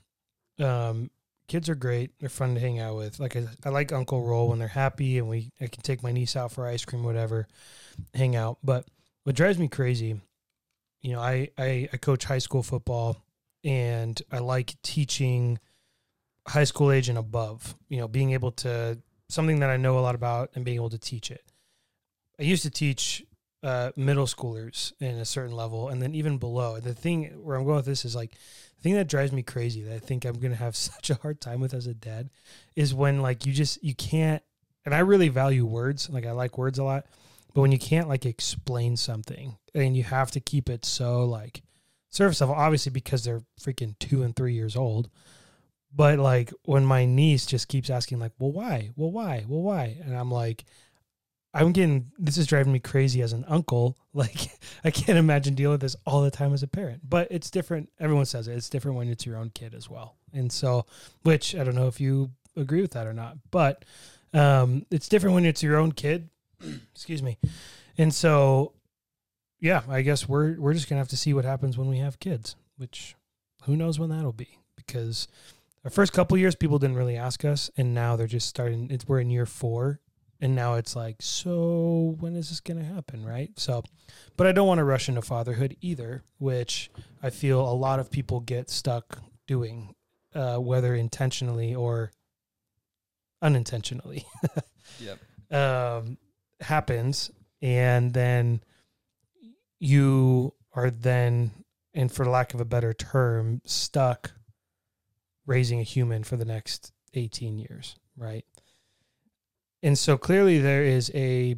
um, 0.60 1.12
kids 1.48 1.70
are 1.70 1.76
great. 1.76 2.12
They're 2.20 2.30
fun 2.30 2.56
to 2.56 2.60
hang 2.60 2.80
out 2.80 2.96
with. 2.96 3.20
Like 3.20 3.36
I, 3.36 3.48
I 3.64 3.70
like 3.70 3.92
Uncle 3.92 4.24
Role 4.24 4.50
when 4.50 4.60
they're 4.60 4.68
happy, 4.68 5.18
and 5.18 5.30
we 5.30 5.52
I 5.62 5.68
can 5.68 5.84
take 5.84 6.02
my 6.04 6.12
niece 6.12 6.36
out 6.36 6.52
for 6.52 6.66
ice 6.66 6.86
cream, 6.86 7.04
whatever, 7.04 7.48
hang 8.14 8.36
out. 8.36 8.58
But 8.64 8.86
what 9.24 9.36
drives 9.36 9.60
me 9.60 9.68
crazy, 9.68 10.20
you 11.02 11.12
know, 11.14 11.20
I 11.22 11.50
I, 11.58 11.90
I 11.94 11.98
coach 11.98 12.26
high 12.26 12.40
school 12.40 12.64
football, 12.64 13.24
and 13.64 14.20
I 14.32 14.40
like 14.40 14.76
teaching 14.82 15.60
high 16.50 16.64
school 16.64 16.92
age 16.92 17.10
and 17.10 17.18
above. 17.18 17.76
You 17.90 17.98
know, 17.98 18.08
being 18.08 18.32
able 18.32 18.52
to 18.64 19.00
something 19.30 19.60
that 19.60 19.70
I 19.70 19.78
know 19.78 20.00
a 20.00 20.02
lot 20.02 20.16
about 20.16 20.50
and 20.56 20.66
being 20.66 20.76
able 20.76 20.90
to 20.90 20.98
teach 20.98 21.32
it. 21.32 21.44
I 22.40 22.44
used 22.44 22.64
to 22.64 22.72
teach 22.72 23.24
uh, 23.62 23.92
middle 23.96 24.26
schoolers 24.26 24.94
in 25.00 25.16
a 25.18 25.26
certain 25.26 25.56
level, 25.56 25.90
and 25.90 26.02
then 26.02 26.16
even 26.16 26.38
below. 26.38 26.80
The 26.80 26.94
thing 26.94 27.26
where 27.44 27.56
I'm 27.56 27.66
going 27.66 27.78
with 27.78 27.86
this 27.86 28.06
is 28.06 28.16
like 28.16 28.32
the 28.32 28.82
thing 28.82 28.94
that 28.94 29.08
drives 29.08 29.32
me 29.32 29.44
crazy 29.44 29.84
that 29.84 29.94
I 29.94 30.00
think 30.00 30.26
I'm 30.26 30.40
gonna 30.40 30.56
have 30.56 30.76
such 30.76 31.10
a 31.10 31.16
hard 31.16 31.40
time 31.42 31.60
with 31.60 31.74
as 31.74 31.88
a 31.88 31.94
dad 31.94 32.30
is 32.76 32.94
when 32.94 33.22
like 33.22 33.46
you 33.46 33.54
just 33.54 33.84
you 33.84 33.96
can't. 33.96 34.44
And 34.86 34.96
I 34.96 35.00
really 35.00 35.30
value 35.30 35.66
words. 35.66 36.10
Like 36.10 36.26
I 36.26 36.32
like 36.32 36.58
words 36.58 36.80
a 36.80 36.84
lot, 36.84 37.06
but 37.54 37.62
when 37.62 37.72
you 37.72 37.78
can't 37.78 38.08
like 38.08 38.26
explain 38.26 38.96
something 38.96 39.58
and 39.76 39.96
you 39.96 40.04
have 40.04 40.32
to 40.32 40.40
keep 40.40 40.70
it 40.70 40.86
so 40.86 41.26
like 41.26 41.62
surface 42.10 42.42
level, 42.42 42.56
obviously 42.56 42.92
because 42.92 43.24
they're 43.24 43.44
freaking 43.62 44.00
two 44.00 44.24
and 44.24 44.36
three 44.36 44.54
years 44.54 44.76
old. 44.76 45.10
But 45.94 46.20
like 46.20 46.54
when 46.64 46.86
my 46.86 47.06
niece 47.06 47.46
just 47.46 47.68
keeps 47.68 47.90
asking, 47.90 48.20
like, 48.20 48.34
well, 48.40 48.52
why? 48.52 48.92
Well, 48.96 49.12
why? 49.12 49.46
Well, 49.48 49.62
why? 49.62 49.98
And 50.04 50.16
I'm 50.16 50.32
like, 50.32 50.66
I'm 51.54 51.72
getting 51.72 52.12
this 52.20 52.38
is 52.38 52.46
driving 52.46 52.72
me 52.72 52.80
crazy 52.80 53.22
as 53.22 53.34
an 53.34 53.46
uncle. 53.48 53.98
Like 54.12 54.50
I 54.84 54.90
can't 54.90 55.20
imagine 55.20 55.54
dealing 55.54 55.74
with 55.74 55.82
this 55.82 55.96
all 56.04 56.24
the 56.24 56.32
time 56.32 56.52
as 56.52 56.64
a 56.64 56.68
parent. 56.68 57.08
But 57.08 57.28
it's 57.30 57.52
different. 57.52 57.92
Everyone 58.00 58.26
says 58.26 58.48
it. 58.48 58.54
It's 58.54 58.68
different 58.68 58.98
when 58.98 59.08
it's 59.08 59.24
your 59.24 59.38
own 59.38 59.52
kid 59.54 59.76
as 59.76 59.88
well. 59.88 60.16
And 60.34 60.52
so, 60.52 60.88
which 61.22 61.54
I 61.56 61.64
don't 61.64 61.76
know 61.76 61.88
if 61.88 62.02
you 62.02 62.32
agree 62.58 62.82
with 62.82 62.92
that 62.94 63.06
or 63.06 63.14
not, 63.14 63.38
but 63.52 63.86
um, 64.34 64.88
it's 64.90 65.08
different 65.08 65.36
when 65.36 65.46
it's 65.46 65.62
your 65.62 65.78
own 65.78 65.92
kid. 65.92 66.30
Excuse 66.92 67.22
me. 67.22 67.38
And 68.00 68.12
so, 68.12 68.74
yeah, 69.60 69.84
I 69.88 70.02
guess 70.02 70.28
we're 70.28 70.60
we're 70.60 70.74
just 70.74 70.90
gonna 70.90 71.00
have 71.00 71.10
to 71.10 71.18
see 71.18 71.34
what 71.34 71.46
happens 71.46 71.78
when 71.78 71.88
we 71.88 72.00
have 72.00 72.20
kids. 72.20 72.56
Which, 72.78 73.16
who 73.66 73.78
knows 73.78 74.00
when 74.00 74.10
that'll 74.10 74.34
be? 74.34 74.58
Because 74.76 75.28
our 75.84 75.90
first 75.90 76.14
couple 76.14 76.38
years, 76.38 76.56
people 76.56 76.80
didn't 76.80 76.98
really 76.98 77.16
ask 77.16 77.46
us, 77.46 77.70
and 77.78 77.94
now 77.94 78.16
they're 78.16 78.28
just 78.28 78.48
starting. 78.48 78.90
It's 78.92 79.08
we're 79.08 79.22
in 79.22 79.30
year 79.30 79.46
four, 79.46 80.02
and 80.42 80.56
now 80.56 80.76
it's 80.76 80.96
like, 80.96 81.22
so 81.22 82.16
when 82.20 82.36
is 82.36 82.50
this 82.50 82.60
going 82.60 82.80
to 82.80 82.86
happen, 82.86 83.26
right? 83.26 83.52
So, 83.58 83.84
but 84.36 84.48
I 84.48 84.52
don't 84.52 84.68
want 84.68 84.80
to 84.80 84.84
rush 84.84 85.08
into 85.10 85.22
fatherhood 85.22 85.78
either, 85.82 86.24
which 86.38 86.90
I 87.24 87.30
feel 87.30 87.62
a 87.62 87.74
lot 87.74 88.00
of 88.00 88.12
people 88.12 88.42
get 88.42 88.70
stuck 88.70 89.20
doing, 89.48 89.96
uh, 90.36 90.58
whether 90.58 90.96
intentionally 90.96 91.76
or 91.76 92.12
unintentionally. 93.42 94.26
Yep. 95.00 95.20
um, 95.54 96.18
happens, 96.60 97.32
and 97.62 98.12
then 98.12 98.62
you 99.80 100.54
are 100.74 100.90
then, 100.90 101.52
and 101.94 102.12
for 102.12 102.26
lack 102.26 102.54
of 102.54 102.60
a 102.60 102.66
better 102.66 102.94
term, 102.94 103.62
stuck 103.66 104.32
raising 105.50 105.80
a 105.80 105.84
human 105.84 106.24
for 106.24 106.38
the 106.38 106.46
next 106.46 106.92
18 107.16 107.58
years, 107.58 107.96
right? 108.16 108.46
And 109.82 109.98
so 109.98 110.18
clearly 110.18 110.60
there 110.60 110.84
is 110.84 111.12
a 111.16 111.56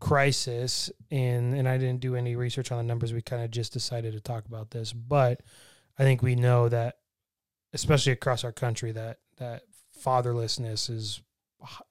crisis 0.00 0.92
in 1.10 1.54
and 1.54 1.68
I 1.68 1.76
didn't 1.78 2.00
do 2.00 2.14
any 2.14 2.36
research 2.36 2.70
on 2.70 2.78
the 2.78 2.84
numbers 2.84 3.12
we 3.12 3.20
kind 3.20 3.42
of 3.42 3.50
just 3.50 3.72
decided 3.72 4.12
to 4.12 4.20
talk 4.20 4.46
about 4.46 4.70
this 4.70 4.92
but 4.92 5.40
I 5.98 6.04
think 6.04 6.22
we 6.22 6.36
know 6.36 6.68
that 6.68 6.98
especially 7.72 8.12
across 8.12 8.44
our 8.44 8.52
country 8.52 8.92
that 8.92 9.18
that 9.38 9.62
fatherlessness 10.00 10.88
is 10.88 11.20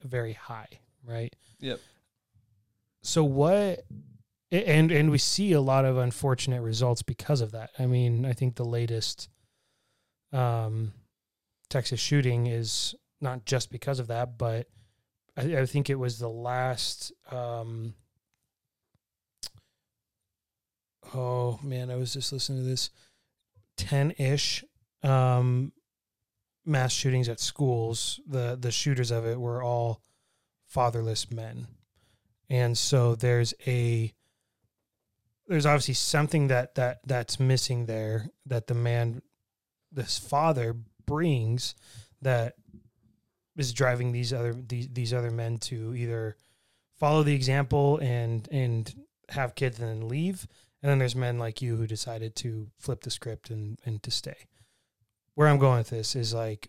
very 0.02 0.32
high 0.32 0.68
right 1.04 1.36
Yep. 1.60 1.80
so 3.02 3.24
what 3.24 3.84
and 4.50 4.90
and 4.90 5.10
we 5.10 5.18
see 5.18 5.52
a 5.52 5.60
lot 5.60 5.84
of 5.84 5.98
unfortunate 5.98 6.62
results 6.62 7.02
because 7.02 7.42
of 7.42 7.52
that 7.52 7.72
i 7.78 7.84
mean 7.84 8.24
i 8.24 8.32
think 8.32 8.54
the 8.54 8.64
latest 8.64 9.28
um 10.32 10.92
texas 11.70 12.00
shooting 12.00 12.46
is 12.46 12.94
not 13.20 13.44
just 13.44 13.70
because 13.70 13.98
of 13.98 14.08
that 14.08 14.38
but 14.38 14.66
i, 15.36 15.58
I 15.58 15.66
think 15.66 15.90
it 15.90 15.98
was 15.98 16.18
the 16.18 16.28
last 16.28 17.12
um 17.30 17.94
oh 21.14 21.58
man 21.62 21.90
i 21.90 21.96
was 21.96 22.12
just 22.12 22.32
listening 22.32 22.62
to 22.62 22.68
this 22.68 22.90
10-ish 23.78 24.64
um 25.02 25.72
mass 26.68 26.92
shootings 26.92 27.28
at 27.28 27.40
schools. 27.40 28.20
The 28.26 28.56
the 28.60 28.70
shooters 28.70 29.10
of 29.10 29.26
it 29.26 29.40
were 29.40 29.62
all 29.62 30.02
fatherless 30.66 31.30
men. 31.30 31.66
And 32.50 32.76
so 32.76 33.14
there's 33.14 33.54
a 33.66 34.12
there's 35.48 35.66
obviously 35.66 35.94
something 35.94 36.48
that 36.48 36.74
that 36.76 37.00
that's 37.06 37.40
missing 37.40 37.86
there 37.86 38.28
that 38.46 38.66
the 38.66 38.74
man 38.74 39.22
this 39.92 40.18
father 40.18 40.76
brings 41.06 41.74
that 42.22 42.54
is 43.56 43.72
driving 43.72 44.12
these 44.12 44.32
other 44.32 44.52
these 44.52 44.88
these 44.88 45.12
other 45.12 45.30
men 45.30 45.58
to 45.58 45.94
either 45.94 46.36
follow 46.98 47.22
the 47.22 47.34
example 47.34 47.98
and 47.98 48.48
and 48.50 48.94
have 49.30 49.54
kids 49.54 49.78
and 49.78 49.88
then 49.88 50.08
leave. 50.08 50.46
And 50.82 50.90
then 50.90 50.98
there's 50.98 51.16
men 51.16 51.38
like 51.38 51.60
you 51.60 51.76
who 51.76 51.86
decided 51.86 52.36
to 52.36 52.68
flip 52.78 53.02
the 53.02 53.10
script 53.10 53.50
and 53.50 53.78
and 53.84 54.02
to 54.02 54.10
stay. 54.10 54.46
Where 55.34 55.48
i'm 55.48 55.58
going 55.58 55.78
with 55.78 55.90
this 55.90 56.16
is 56.16 56.34
like 56.34 56.68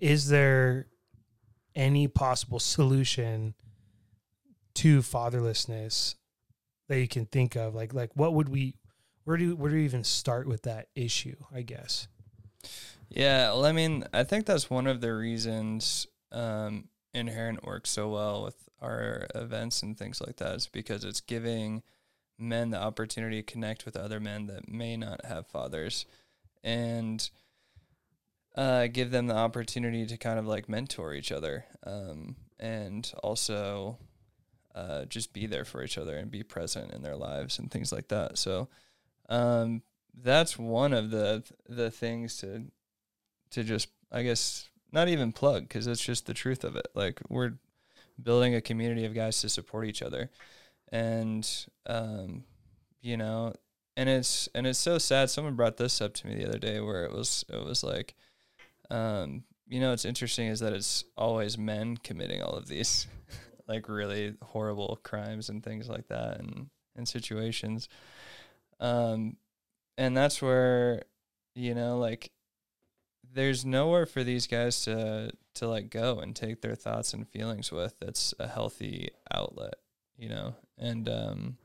is 0.00 0.28
there 0.28 0.88
any 1.74 2.08
possible 2.08 2.58
solution 2.58 3.54
to 4.74 5.00
fatherlessness 5.00 6.16
that 6.88 6.98
you 6.98 7.08
can 7.08 7.26
think 7.26 7.56
of? 7.56 7.74
Like 7.74 7.94
like 7.94 8.10
what 8.14 8.34
would 8.34 8.48
we 8.48 8.74
where 9.24 9.36
do 9.36 9.54
where 9.56 9.70
do 9.70 9.76
we 9.76 9.84
even 9.84 10.04
start 10.04 10.46
with 10.46 10.62
that 10.62 10.88
issue 10.94 11.36
i 11.54 11.62
guess 11.62 12.08
Yeah, 13.08 13.48
well, 13.52 13.66
I 13.66 13.72
mean, 13.72 14.04
I 14.14 14.24
think 14.24 14.46
that's 14.46 14.70
one 14.70 14.86
of 14.86 15.00
the 15.00 15.12
reasons 15.12 16.06
um, 16.30 16.88
Inherent 17.12 17.62
works 17.64 17.90
so 17.90 18.08
well 18.08 18.42
with 18.42 18.56
our 18.80 19.26
events 19.34 19.82
and 19.82 19.98
things 19.98 20.20
like 20.20 20.36
that 20.36 20.54
is 20.56 20.66
because 20.66 21.04
it's 21.04 21.20
giving 21.20 21.82
men 22.38 22.70
the 22.70 22.80
opportunity 22.80 23.42
to 23.42 23.52
connect 23.52 23.84
with 23.84 23.96
other 23.96 24.18
men 24.18 24.46
that 24.46 24.66
may 24.66 24.96
not 24.96 25.26
have 25.26 25.46
fathers 25.46 26.06
and 26.64 27.28
uh, 28.56 28.86
give 28.86 29.10
them 29.10 29.26
the 29.26 29.36
opportunity 29.36 30.06
to 30.06 30.16
kind 30.16 30.38
of 30.38 30.46
like 30.46 30.68
mentor 30.68 31.12
each 31.12 31.30
other 31.30 31.66
um, 31.84 32.34
and 32.58 33.12
also 33.22 33.98
uh, 34.74 35.04
just 35.04 35.34
be 35.34 35.46
there 35.46 35.66
for 35.66 35.82
each 35.82 35.98
other 35.98 36.16
and 36.16 36.30
be 36.30 36.42
present 36.42 36.92
in 36.92 37.02
their 37.02 37.16
lives 37.16 37.58
and 37.58 37.70
things 37.70 37.92
like 37.92 38.08
that. 38.08 38.38
So 38.38 38.68
um, 39.32 39.82
that's 40.22 40.58
one 40.58 40.92
of 40.92 41.10
the 41.10 41.42
the 41.68 41.90
things 41.90 42.36
to 42.38 42.64
to 43.50 43.64
just 43.64 43.88
I 44.12 44.22
guess 44.22 44.68
not 44.92 45.08
even 45.08 45.32
plug 45.32 45.62
because 45.62 45.86
that's 45.86 46.04
just 46.04 46.26
the 46.26 46.34
truth 46.34 46.64
of 46.64 46.76
it. 46.76 46.88
Like 46.94 47.20
we're 47.30 47.54
building 48.22 48.54
a 48.54 48.60
community 48.60 49.06
of 49.06 49.14
guys 49.14 49.40
to 49.40 49.48
support 49.48 49.86
each 49.86 50.02
other, 50.02 50.30
and 50.92 51.48
um, 51.86 52.44
you 53.00 53.16
know, 53.16 53.54
and 53.96 54.08
it's 54.08 54.50
and 54.54 54.66
it's 54.66 54.78
so 54.78 54.98
sad. 54.98 55.30
Someone 55.30 55.56
brought 55.56 55.78
this 55.78 56.02
up 56.02 56.12
to 56.14 56.26
me 56.26 56.34
the 56.34 56.46
other 56.46 56.58
day 56.58 56.78
where 56.80 57.04
it 57.04 57.12
was 57.12 57.42
it 57.48 57.64
was 57.64 57.82
like, 57.82 58.14
um, 58.90 59.44
you 59.66 59.80
know, 59.80 59.94
it's 59.94 60.04
interesting 60.04 60.48
is 60.48 60.60
that 60.60 60.74
it's 60.74 61.04
always 61.16 61.56
men 61.56 61.96
committing 61.96 62.42
all 62.42 62.52
of 62.52 62.68
these 62.68 63.06
like 63.66 63.88
really 63.88 64.34
horrible 64.42 65.00
crimes 65.02 65.48
and 65.48 65.64
things 65.64 65.88
like 65.88 66.08
that, 66.08 66.38
and 66.38 66.68
and 66.96 67.08
situations. 67.08 67.88
Um, 68.82 69.36
and 69.96 70.14
that's 70.14 70.42
where 70.42 71.04
you 71.54 71.74
know 71.74 71.98
like 71.98 72.32
there's 73.32 73.64
nowhere 73.64 74.04
for 74.06 74.22
these 74.24 74.46
guys 74.46 74.82
to 74.82 75.30
to 75.54 75.68
like 75.68 75.88
go 75.90 76.18
and 76.18 76.34
take 76.36 76.60
their 76.60 76.74
thoughts 76.74 77.14
and 77.14 77.28
feelings 77.28 77.72
with 77.72 77.94
that's 78.00 78.34
a 78.38 78.48
healthy 78.48 79.10
outlet 79.32 79.74
you 80.18 80.28
know? 80.28 80.54
And 80.78 81.08
um 81.08 81.56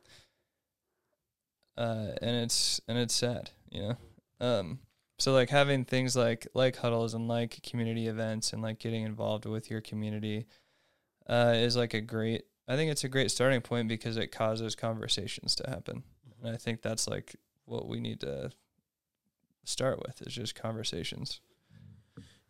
uh 1.78 2.12
and 2.22 2.36
it's 2.38 2.82
and 2.88 2.98
it's 2.98 3.14
sad 3.14 3.52
you 3.70 3.82
know? 3.82 3.98
Um 4.40 4.80
so 5.20 5.34
like 5.34 5.50
having 5.50 5.86
things 5.86 6.16
like 6.16 6.48
like 6.54 6.78
huddles 6.78 7.14
and 7.14 7.28
like 7.28 7.62
community 7.64 8.08
events 8.08 8.54
and 8.54 8.62
like 8.62 8.80
getting 8.80 9.04
involved 9.04 9.46
with 9.46 9.70
your 9.70 9.82
community 9.82 10.46
uh 11.28 11.54
is 11.56 11.76
like 11.76 11.94
a 11.94 12.02
great 12.02 12.44
i 12.68 12.76
think 12.76 12.92
it's 12.92 13.04
a 13.04 13.10
great 13.10 13.32
starting 13.32 13.62
point 13.62 13.88
because 13.88 14.16
it 14.16 14.32
causes 14.32 14.76
conversations 14.76 15.56
to 15.56 15.70
happen 15.70 16.04
and 16.44 16.54
i 16.54 16.58
think 16.58 16.82
that's 16.82 17.08
like 17.08 17.36
what 17.66 17.88
we 17.88 18.00
need 18.00 18.22
to 18.22 18.50
start 19.68 20.00
with 20.00 20.22
is 20.26 20.34
just 20.34 20.56
conversations. 20.56 21.42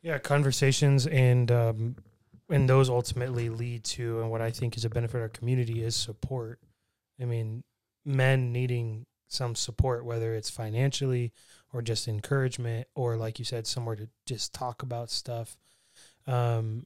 Yeah 0.02 0.20
conversations 0.20 1.08
and 1.08 1.52
um 1.52 1.96
and 2.50 2.70
those 2.70 2.90
ultimately 2.90 3.50
lead 3.50 3.84
to 3.84 4.22
and 4.22 4.30
what 4.32 4.42
i 4.42 4.52
think 4.52 4.78
is 4.78 4.86
a 4.86 4.90
benefit 4.90 5.18
of 5.18 5.24
our 5.24 5.30
community 5.30 5.84
is 5.84 5.96
support. 5.96 6.60
I 7.20 7.26
mean 7.26 7.64
men 8.06 8.54
needing 8.54 9.06
some 9.28 9.56
support 9.56 10.06
whether 10.06 10.34
it's 10.34 10.50
financially 10.50 11.34
or 11.74 11.82
just 11.82 12.08
encouragement 12.08 12.88
or 12.96 13.18
like 13.18 13.40
you 13.40 13.46
said 13.46 13.68
somewhere 13.68 13.96
to 13.96 14.08
just 14.26 14.54
talk 14.54 14.84
about 14.84 15.10
stuff. 15.10 15.58
Um 16.28 16.86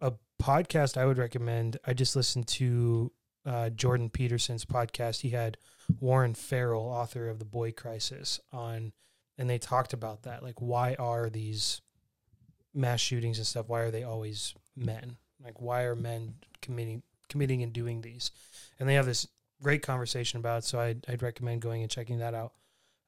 a 0.00 0.12
podcast 0.42 0.96
i 0.96 1.06
would 1.06 1.16
recommend 1.16 1.78
i 1.86 1.94
just 1.94 2.14
listened 2.14 2.46
to 2.46 3.10
uh, 3.46 3.68
jordan 3.70 4.08
peterson's 4.08 4.64
podcast 4.64 5.20
he 5.20 5.30
had 5.30 5.56
warren 6.00 6.34
farrell 6.34 6.82
author 6.82 7.28
of 7.28 7.38
the 7.38 7.44
boy 7.44 7.70
crisis 7.70 8.40
on 8.52 8.92
and 9.36 9.50
they 9.50 9.58
talked 9.58 9.92
about 9.92 10.22
that 10.22 10.42
like 10.42 10.60
why 10.60 10.94
are 10.98 11.28
these 11.28 11.80
mass 12.72 13.00
shootings 13.00 13.38
and 13.38 13.46
stuff 13.46 13.68
why 13.68 13.80
are 13.80 13.90
they 13.90 14.02
always 14.02 14.54
men 14.76 15.16
like 15.44 15.60
why 15.60 15.82
are 15.82 15.94
men 15.94 16.34
committing 16.62 17.02
committing 17.28 17.62
and 17.62 17.72
doing 17.72 18.00
these, 18.00 18.30
and 18.78 18.88
they 18.88 18.94
have 18.94 19.06
this 19.06 19.26
great 19.62 19.82
conversation 19.82 20.38
about. 20.38 20.58
It, 20.58 20.66
so 20.66 20.80
I'd, 20.80 21.04
I'd 21.08 21.22
recommend 21.22 21.62
going 21.62 21.82
and 21.82 21.90
checking 21.90 22.18
that 22.18 22.34
out. 22.34 22.52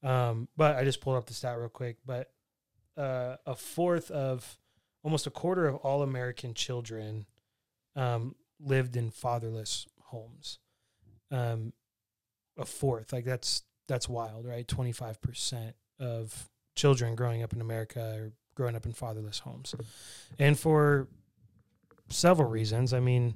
Um, 0.03 0.49
but 0.57 0.77
I 0.77 0.85
just 0.85 1.01
pulled 1.01 1.17
up 1.17 1.27
the 1.27 1.35
stat 1.35 1.59
real 1.59 1.69
quick. 1.69 1.99
But 2.05 2.31
uh, 2.97 3.37
a 3.47 3.55
fourth 3.55 4.11
of 4.11 4.59
almost 5.03 5.27
a 5.27 5.31
quarter 5.31 5.67
of 5.67 5.77
all 5.77 6.03
American 6.03 6.55
children 6.55 7.27
um, 7.95 8.35
lived 8.61 8.97
in 8.97 9.11
fatherless 9.11 9.87
homes. 10.07 10.59
Um, 11.31 11.73
a 12.59 12.65
fourth, 12.65 13.13
like 13.13 13.25
that's 13.25 13.63
that's 13.89 14.09
wild, 14.09 14.47
right? 14.47 14.67
Twenty 14.67 14.93
five 14.93 15.21
percent 15.21 15.75
of 15.99 16.49
children 16.75 17.15
growing 17.15 17.43
up 17.43 17.53
in 17.53 17.61
America 17.61 18.01
are 18.01 18.33
growing 18.55 18.77
up 18.77 18.87
in 18.87 18.93
fatherless 18.93 19.41
homes, 19.41 19.75
and 20.39 20.59
for 20.59 21.09
several 22.09 22.49
reasons. 22.49 22.93
I 22.93 23.01
mean, 23.01 23.35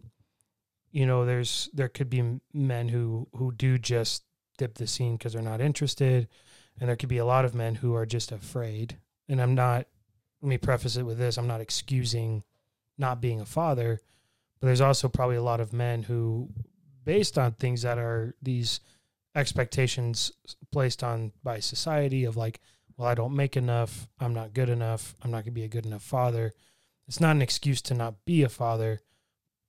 you 0.92 1.06
know, 1.06 1.24
there's 1.24 1.68
there 1.72 1.88
could 1.88 2.10
be 2.10 2.40
men 2.52 2.88
who 2.88 3.28
who 3.36 3.52
do 3.52 3.78
just 3.78 4.24
dip 4.58 4.74
the 4.74 4.86
scene 4.86 5.16
because 5.16 5.32
they're 5.32 5.42
not 5.42 5.60
interested, 5.60 6.28
and 6.78 6.88
there 6.88 6.96
could 6.96 7.08
be 7.08 7.18
a 7.18 7.24
lot 7.24 7.44
of 7.44 7.54
men 7.54 7.76
who 7.76 7.94
are 7.94 8.06
just 8.06 8.32
afraid. 8.32 8.96
And 9.28 9.40
I'm 9.40 9.54
not. 9.54 9.86
Let 10.42 10.48
me 10.48 10.58
preface 10.58 10.96
it 10.96 11.02
with 11.02 11.18
this: 11.18 11.36
I'm 11.36 11.46
not 11.46 11.60
excusing 11.60 12.44
not 12.96 13.20
being 13.20 13.40
a 13.40 13.46
father, 13.46 14.00
but 14.61 14.67
there's 14.67 14.81
also 14.81 15.09
probably 15.09 15.37
a 15.37 15.43
lot 15.43 15.61
of 15.61 15.73
men 15.73 16.02
who, 16.02 16.49
based 17.05 17.38
on 17.38 17.52
things 17.52 17.83
that 17.83 17.99
are 17.99 18.35
these 18.43 18.81
expectations 19.35 20.33
placed 20.73 21.02
on 21.02 21.33
by 21.43 21.61
society 21.61 22.25
of 22.25 22.37
like, 22.37 22.61
well, 22.97 23.09
I 23.09 23.14
don't 23.14 23.35
make 23.35 23.57
enough, 23.57 24.09
I'm 24.19 24.35
not 24.35 24.52
good 24.52 24.69
enough, 24.69 25.14
I'm 25.23 25.31
not 25.31 25.45
going 25.45 25.45
to 25.45 25.50
be 25.52 25.64
a 25.64 25.69
good 25.69 25.87
enough 25.87 26.02
father. 26.02 26.52
It's 27.09 27.21
not 27.21 27.35
an 27.35 27.43
excuse 27.43 27.81
to 27.83 27.95
not 27.95 28.25
be 28.25 28.43
a 28.43 28.49
father, 28.49 29.00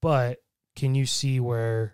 but 0.02 0.40
can 0.76 0.96
you 0.96 1.06
see 1.06 1.40
where 1.40 1.94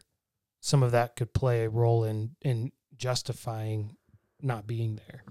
some 0.60 0.84
of 0.84 0.92
that 0.92 1.16
could 1.16 1.34
play 1.34 1.63
a 1.63 1.70
role 1.70 2.04
in 2.04 2.32
in 2.42 2.72
justifying 2.98 3.96
not 4.42 4.68
being 4.68 5.00
there? 5.08 5.24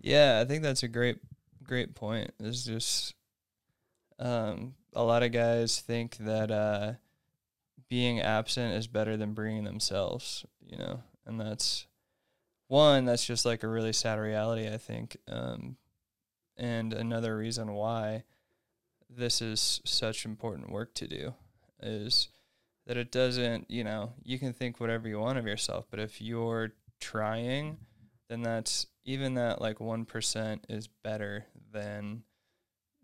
Yeah, 0.00 0.40
I 0.40 0.44
think 0.44 0.62
that's 0.62 0.82
a 0.82 0.88
great 0.88 1.18
great 1.62 1.94
point. 1.94 2.32
It's 2.40 2.64
just 2.64 3.14
um, 4.18 4.74
a 4.92 5.02
lot 5.02 5.22
of 5.22 5.32
guys 5.32 5.80
think 5.80 6.16
that 6.18 6.50
uh, 6.50 6.94
being 7.88 8.20
absent 8.20 8.74
is 8.74 8.86
better 8.86 9.16
than 9.16 9.34
bringing 9.34 9.64
themselves, 9.64 10.44
you 10.64 10.76
know, 10.76 11.02
and 11.26 11.40
that's 11.40 11.86
one 12.68 13.04
that's 13.04 13.24
just 13.24 13.44
like 13.44 13.62
a 13.62 13.68
really 13.68 13.92
sad 13.92 14.18
reality, 14.18 14.68
I 14.68 14.78
think, 14.78 15.16
um, 15.28 15.76
and 16.56 16.92
another 16.92 17.36
reason 17.36 17.72
why 17.72 18.24
this 19.08 19.42
is 19.42 19.80
such 19.84 20.24
important 20.24 20.70
work 20.70 20.94
to 20.94 21.08
do 21.08 21.34
is 21.82 22.28
that 22.86 22.96
it 22.96 23.10
doesn't, 23.10 23.70
you 23.70 23.82
know, 23.82 24.12
you 24.22 24.38
can 24.38 24.52
think 24.52 24.78
whatever 24.78 25.08
you 25.08 25.18
want 25.18 25.38
of 25.38 25.46
yourself, 25.46 25.86
but 25.90 26.00
if 26.00 26.20
you're 26.20 26.72
trying, 27.00 27.78
then 28.28 28.42
that's 28.42 28.86
even 29.04 29.34
that 29.34 29.60
like 29.60 29.78
1% 29.78 30.60
is 30.68 30.86
better 30.86 31.46
than 31.72 32.22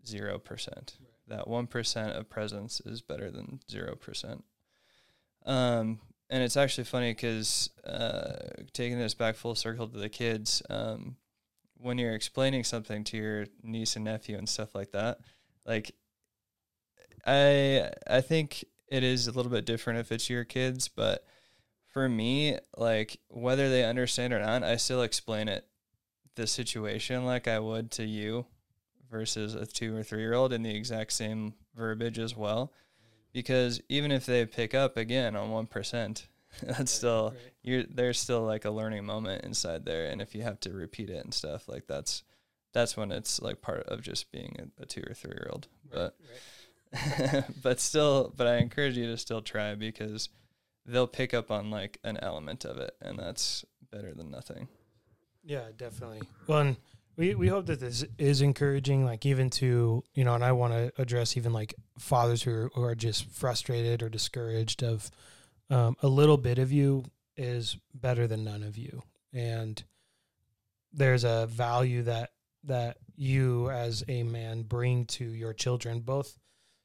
0%. 0.05 0.93
That 1.27 1.47
1% 1.47 2.17
of 2.17 2.29
presence 2.29 2.81
is 2.85 3.01
better 3.01 3.29
than 3.29 3.59
0%. 3.69 4.41
Um, 5.45 5.99
and 6.29 6.43
it's 6.43 6.57
actually 6.57 6.83
funny 6.83 7.11
because 7.11 7.69
uh, 7.85 8.33
taking 8.73 8.99
this 8.99 9.13
back 9.13 9.35
full 9.35 9.55
circle 9.55 9.87
to 9.87 9.97
the 9.97 10.09
kids, 10.09 10.61
um, 10.69 11.15
when 11.77 11.97
you're 11.97 12.15
explaining 12.15 12.63
something 12.63 13.03
to 13.05 13.17
your 13.17 13.45
niece 13.63 13.95
and 13.95 14.05
nephew 14.05 14.37
and 14.37 14.49
stuff 14.49 14.75
like 14.75 14.91
that, 14.91 15.19
like 15.65 15.93
I 17.25 17.91
I 18.09 18.21
think 18.21 18.65
it 18.89 19.03
is 19.03 19.27
a 19.27 19.31
little 19.31 19.51
bit 19.51 19.65
different 19.65 19.99
if 19.99 20.11
it's 20.11 20.29
your 20.29 20.43
kids, 20.43 20.87
but 20.87 21.25
for 21.93 22.09
me, 22.09 22.57
like 22.75 23.19
whether 23.29 23.69
they 23.69 23.83
understand 23.83 24.33
or 24.33 24.39
not, 24.39 24.63
I 24.63 24.77
still 24.77 25.01
explain 25.01 25.47
it 25.47 25.67
the 26.35 26.47
situation 26.47 27.25
like 27.25 27.47
I 27.47 27.59
would 27.59 27.91
to 27.91 28.05
you 28.05 28.45
versus 29.09 29.55
a 29.55 29.65
two 29.65 29.95
or 29.95 30.03
three 30.03 30.21
year 30.21 30.33
old 30.33 30.53
in 30.53 30.63
the 30.63 30.75
exact 30.75 31.13
same 31.13 31.53
verbiage 31.75 32.19
as 32.19 32.35
well. 32.35 32.73
Because 33.33 33.81
even 33.89 34.11
if 34.11 34.25
they 34.25 34.45
pick 34.45 34.73
up 34.73 34.97
again 34.97 35.35
on 35.35 35.51
one 35.51 35.67
percent, 35.67 36.27
that's 36.63 36.91
still 36.91 37.33
you're 37.61 37.83
there's 37.83 38.19
still 38.19 38.43
like 38.43 38.65
a 38.65 38.71
learning 38.71 39.05
moment 39.05 39.43
inside 39.43 39.85
there. 39.85 40.07
And 40.07 40.21
if 40.21 40.33
you 40.33 40.41
have 40.43 40.59
to 40.61 40.71
repeat 40.71 41.09
it 41.09 41.23
and 41.23 41.33
stuff, 41.33 41.67
like 41.67 41.87
that's 41.87 42.23
that's 42.73 42.97
when 42.97 43.11
it's 43.11 43.41
like 43.41 43.61
part 43.61 43.83
of 43.87 44.01
just 44.01 44.31
being 44.31 44.55
a, 44.59 44.83
a 44.83 44.85
two 44.85 45.03
or 45.07 45.13
three 45.13 45.31
year 45.31 45.49
old. 45.51 45.67
But 45.91 46.15
right. 46.93 47.43
but 47.61 47.79
still 47.79 48.33
but 48.35 48.47
I 48.47 48.57
encourage 48.57 48.97
you 48.97 49.07
to 49.07 49.17
still 49.17 49.41
try 49.41 49.75
because 49.75 50.29
they'll 50.85 51.07
pick 51.07 51.33
up 51.33 51.51
on 51.51 51.69
like 51.69 51.99
an 52.03 52.17
element 52.21 52.63
of 52.65 52.77
it 52.77 52.95
and 53.01 53.19
that's 53.19 53.65
better 53.91 54.13
than 54.13 54.31
nothing. 54.31 54.67
Yeah, 55.43 55.65
definitely. 55.77 56.21
Well, 56.45 56.59
and 56.59 56.77
we 57.17 57.33
we 57.33 57.47
hope 57.47 57.65
that 57.65 57.79
this 57.79 58.05
is 58.17 58.41
encouraging, 58.41 59.03
like 59.03 59.25
even 59.25 59.49
to 59.49 60.03
you 60.13 60.23
know, 60.23 60.35
and 60.35 60.43
I 60.43 60.51
want 60.51 60.73
to 60.73 60.91
address 61.01 61.35
even 61.35 61.51
like 61.51 61.73
fathers 61.97 62.43
who 62.43 62.51
are, 62.51 62.71
who 62.73 62.83
are 62.83 62.95
just 62.95 63.29
frustrated 63.31 64.03
or 64.03 64.09
discouraged 64.09 64.83
of 64.83 65.09
um, 65.69 65.97
a 66.01 66.07
little 66.07 66.37
bit 66.37 66.59
of 66.59 66.71
you 66.71 67.05
is 67.35 67.77
better 67.93 68.27
than 68.27 68.43
none 68.43 68.63
of 68.63 68.77
you, 68.77 69.01
and 69.33 69.83
there's 70.93 71.23
a 71.23 71.47
value 71.47 72.03
that 72.03 72.31
that 72.63 72.97
you 73.15 73.69
as 73.71 74.03
a 74.07 74.23
man 74.23 74.61
bring 74.61 75.05
to 75.05 75.25
your 75.25 75.53
children, 75.53 76.01
both 76.01 76.37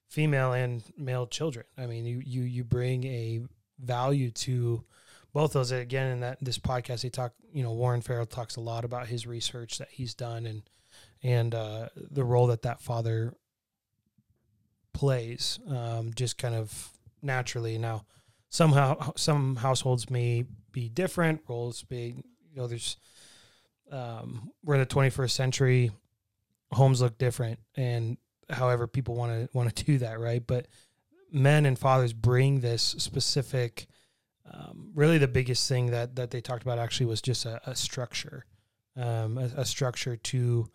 female 0.09 0.53
and 0.53 0.83
male 0.97 1.27
children. 1.27 1.67
I 1.77 1.87
mean, 1.87 2.07
you 2.07 2.23
you 2.25 2.43
you 2.43 2.65
bring 2.65 3.05
a 3.05 3.43
value 3.79 4.31
to 4.31 4.85
both 5.33 5.53
those 5.53 5.71
again 5.73 6.11
in 6.13 6.21
that 6.21 6.39
this 6.41 6.59
podcast 6.59 7.03
they 7.03 7.09
talk 7.09 7.33
you 7.53 7.63
know 7.63 7.73
warren 7.73 8.01
farrell 8.01 8.27
talks 8.27 8.57
a 8.57 8.61
lot 8.61 8.85
about 8.85 9.07
his 9.07 9.27
research 9.27 9.79
that 9.79 9.89
he's 9.91 10.15
done 10.15 10.47
and 10.47 10.63
and 11.23 11.55
uh, 11.55 11.89
the 11.95 12.25
role 12.25 12.49
that 12.49 12.63
that 12.63 12.81
father 12.81 13.35
plays 14.93 15.59
um, 15.69 16.13
just 16.15 16.39
kind 16.39 16.55
of 16.55 16.91
naturally. 17.23 17.79
Now 17.79 18.05
somehow 18.49 19.13
some 19.17 19.57
households 19.57 20.11
may 20.11 20.45
be 20.73 20.89
different 20.89 21.43
roles 21.49 21.85
may 21.91 22.07
you 22.07 22.57
know 22.57 22.67
there's 22.67 22.97
um, 23.91 24.51
we're 24.65 24.75
in 24.75 24.81
the 24.81 24.87
21st 24.87 25.31
century 25.31 25.91
homes 26.71 27.03
look 27.03 27.19
different 27.19 27.59
and 27.77 28.17
however 28.49 28.87
people 28.87 29.15
want 29.15 29.33
to 29.33 29.57
want 29.57 29.75
to 29.75 29.85
do 29.85 29.99
that 29.99 30.19
right? 30.19 30.47
But 30.47 30.67
men 31.31 31.67
and 31.67 31.79
fathers 31.79 32.13
bring 32.13 32.61
this 32.61 32.83
specific 32.83 33.87
um, 34.51 34.91
really 34.95 35.19
the 35.19 35.29
biggest 35.29 35.69
thing 35.69 35.91
that 35.91 36.17
that 36.17 36.31
they 36.31 36.41
talked 36.41 36.63
about 36.63 36.79
actually 36.79 37.07
was 37.07 37.23
just 37.23 37.45
a, 37.47 37.61
a 37.69 37.75
structure, 37.75 38.45
um, 38.97 39.39
a, 39.39 39.51
a, 39.57 39.65
structure 39.65 40.17
to 40.17 40.69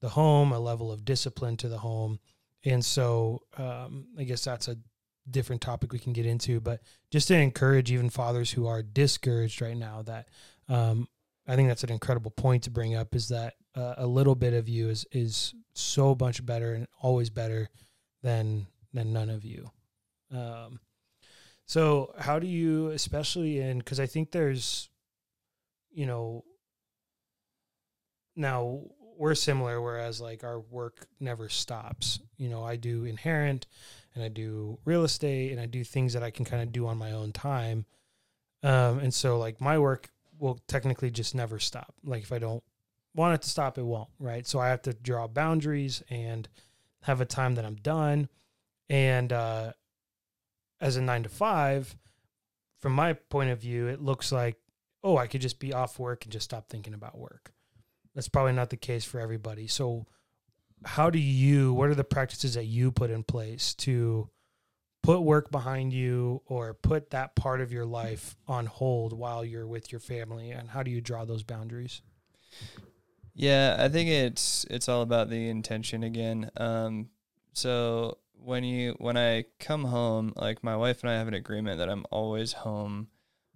the 0.00 0.08
home, 0.08 0.52
a 0.52 0.58
level 0.58 0.90
of 0.90 1.04
discipline 1.04 1.56
to 1.58 1.68
the 1.68 1.78
home, 1.78 2.18
and 2.64 2.84
so 2.84 3.42
um, 3.58 4.06
I 4.18 4.24
guess 4.24 4.44
that's 4.44 4.68
a 4.68 4.76
different 5.30 5.62
topic 5.62 5.92
we 5.92 5.98
can 5.98 6.12
get 6.12 6.26
into. 6.26 6.60
But 6.60 6.80
just 7.10 7.28
to 7.28 7.36
encourage 7.36 7.92
even 7.92 8.10
fathers 8.10 8.50
who 8.50 8.66
are 8.66 8.82
discouraged 8.82 9.60
right 9.60 9.76
now, 9.76 10.02
that 10.02 10.28
um, 10.68 11.06
I 11.46 11.56
think 11.56 11.68
that's 11.68 11.84
an 11.84 11.92
incredible 11.92 12.30
point 12.30 12.64
to 12.64 12.70
bring 12.70 12.94
up 12.94 13.14
is 13.14 13.28
that 13.28 13.54
uh, 13.74 13.94
a 13.98 14.06
little 14.06 14.34
bit 14.34 14.54
of 14.54 14.68
you 14.68 14.88
is 14.88 15.06
is 15.12 15.54
so 15.74 16.16
much 16.18 16.44
better 16.44 16.74
and 16.74 16.86
always 17.00 17.30
better 17.30 17.68
than 18.22 18.66
than 18.92 19.12
none 19.12 19.30
of 19.30 19.44
you. 19.44 19.70
Um, 20.30 20.80
so, 21.72 22.12
how 22.18 22.38
do 22.38 22.46
you, 22.46 22.90
especially 22.90 23.58
in, 23.58 23.78
because 23.78 23.98
I 23.98 24.04
think 24.04 24.30
there's, 24.30 24.90
you 25.90 26.04
know, 26.04 26.44
now 28.36 28.82
we're 29.16 29.34
similar, 29.34 29.80
whereas 29.80 30.20
like 30.20 30.44
our 30.44 30.60
work 30.60 31.06
never 31.18 31.48
stops. 31.48 32.20
You 32.36 32.50
know, 32.50 32.62
I 32.62 32.76
do 32.76 33.06
inherent 33.06 33.66
and 34.14 34.22
I 34.22 34.28
do 34.28 34.80
real 34.84 35.02
estate 35.04 35.50
and 35.50 35.58
I 35.58 35.64
do 35.64 35.82
things 35.82 36.12
that 36.12 36.22
I 36.22 36.30
can 36.30 36.44
kind 36.44 36.62
of 36.62 36.72
do 36.72 36.86
on 36.86 36.98
my 36.98 37.12
own 37.12 37.32
time. 37.32 37.86
Um, 38.62 38.98
and 38.98 39.14
so, 39.14 39.38
like, 39.38 39.58
my 39.58 39.78
work 39.78 40.10
will 40.38 40.60
technically 40.68 41.10
just 41.10 41.34
never 41.34 41.58
stop. 41.58 41.94
Like, 42.04 42.22
if 42.22 42.32
I 42.32 42.38
don't 42.38 42.62
want 43.14 43.36
it 43.36 43.40
to 43.44 43.48
stop, 43.48 43.78
it 43.78 43.82
won't, 43.82 44.10
right? 44.18 44.46
So, 44.46 44.58
I 44.58 44.68
have 44.68 44.82
to 44.82 44.92
draw 44.92 45.26
boundaries 45.26 46.02
and 46.10 46.46
have 47.04 47.22
a 47.22 47.24
time 47.24 47.54
that 47.54 47.64
I'm 47.64 47.76
done. 47.76 48.28
And, 48.90 49.32
uh, 49.32 49.72
as 50.82 50.96
a 50.96 51.00
nine 51.00 51.22
to 51.22 51.28
five, 51.28 51.96
from 52.80 52.92
my 52.92 53.14
point 53.14 53.50
of 53.50 53.60
view, 53.60 53.86
it 53.86 54.02
looks 54.02 54.32
like, 54.32 54.56
oh, 55.04 55.16
I 55.16 55.28
could 55.28 55.40
just 55.40 55.60
be 55.60 55.72
off 55.72 55.98
work 55.98 56.24
and 56.24 56.32
just 56.32 56.44
stop 56.44 56.68
thinking 56.68 56.92
about 56.92 57.16
work. 57.16 57.52
That's 58.14 58.28
probably 58.28 58.52
not 58.52 58.68
the 58.68 58.76
case 58.76 59.04
for 59.04 59.20
everybody. 59.20 59.68
So, 59.68 60.06
how 60.84 61.08
do 61.08 61.20
you, 61.20 61.72
what 61.72 61.88
are 61.88 61.94
the 61.94 62.04
practices 62.04 62.54
that 62.54 62.64
you 62.64 62.90
put 62.90 63.10
in 63.10 63.22
place 63.22 63.72
to 63.74 64.28
put 65.04 65.20
work 65.20 65.50
behind 65.52 65.92
you 65.92 66.42
or 66.46 66.74
put 66.74 67.10
that 67.10 67.36
part 67.36 67.60
of 67.60 67.72
your 67.72 67.86
life 67.86 68.36
on 68.48 68.66
hold 68.66 69.12
while 69.12 69.44
you're 69.44 69.66
with 69.66 69.92
your 69.92 70.00
family? 70.00 70.50
And 70.50 70.68
how 70.68 70.82
do 70.82 70.90
you 70.90 71.00
draw 71.00 71.24
those 71.24 71.44
boundaries? 71.44 72.02
Yeah, 73.34 73.76
I 73.78 73.88
think 73.88 74.10
it's 74.10 74.66
it's 74.68 74.88
all 74.88 75.02
about 75.02 75.30
the 75.30 75.48
intention 75.48 76.02
again. 76.02 76.50
Um, 76.56 77.08
so 77.52 78.18
when 78.44 78.64
you 78.64 78.94
when 78.98 79.16
I 79.16 79.44
come 79.60 79.84
home, 79.84 80.32
like 80.36 80.64
my 80.64 80.76
wife 80.76 81.02
and 81.02 81.10
I 81.10 81.14
have 81.14 81.28
an 81.28 81.34
agreement 81.34 81.78
that 81.78 81.88
I'm 81.88 82.04
always 82.10 82.52
home 82.52 83.08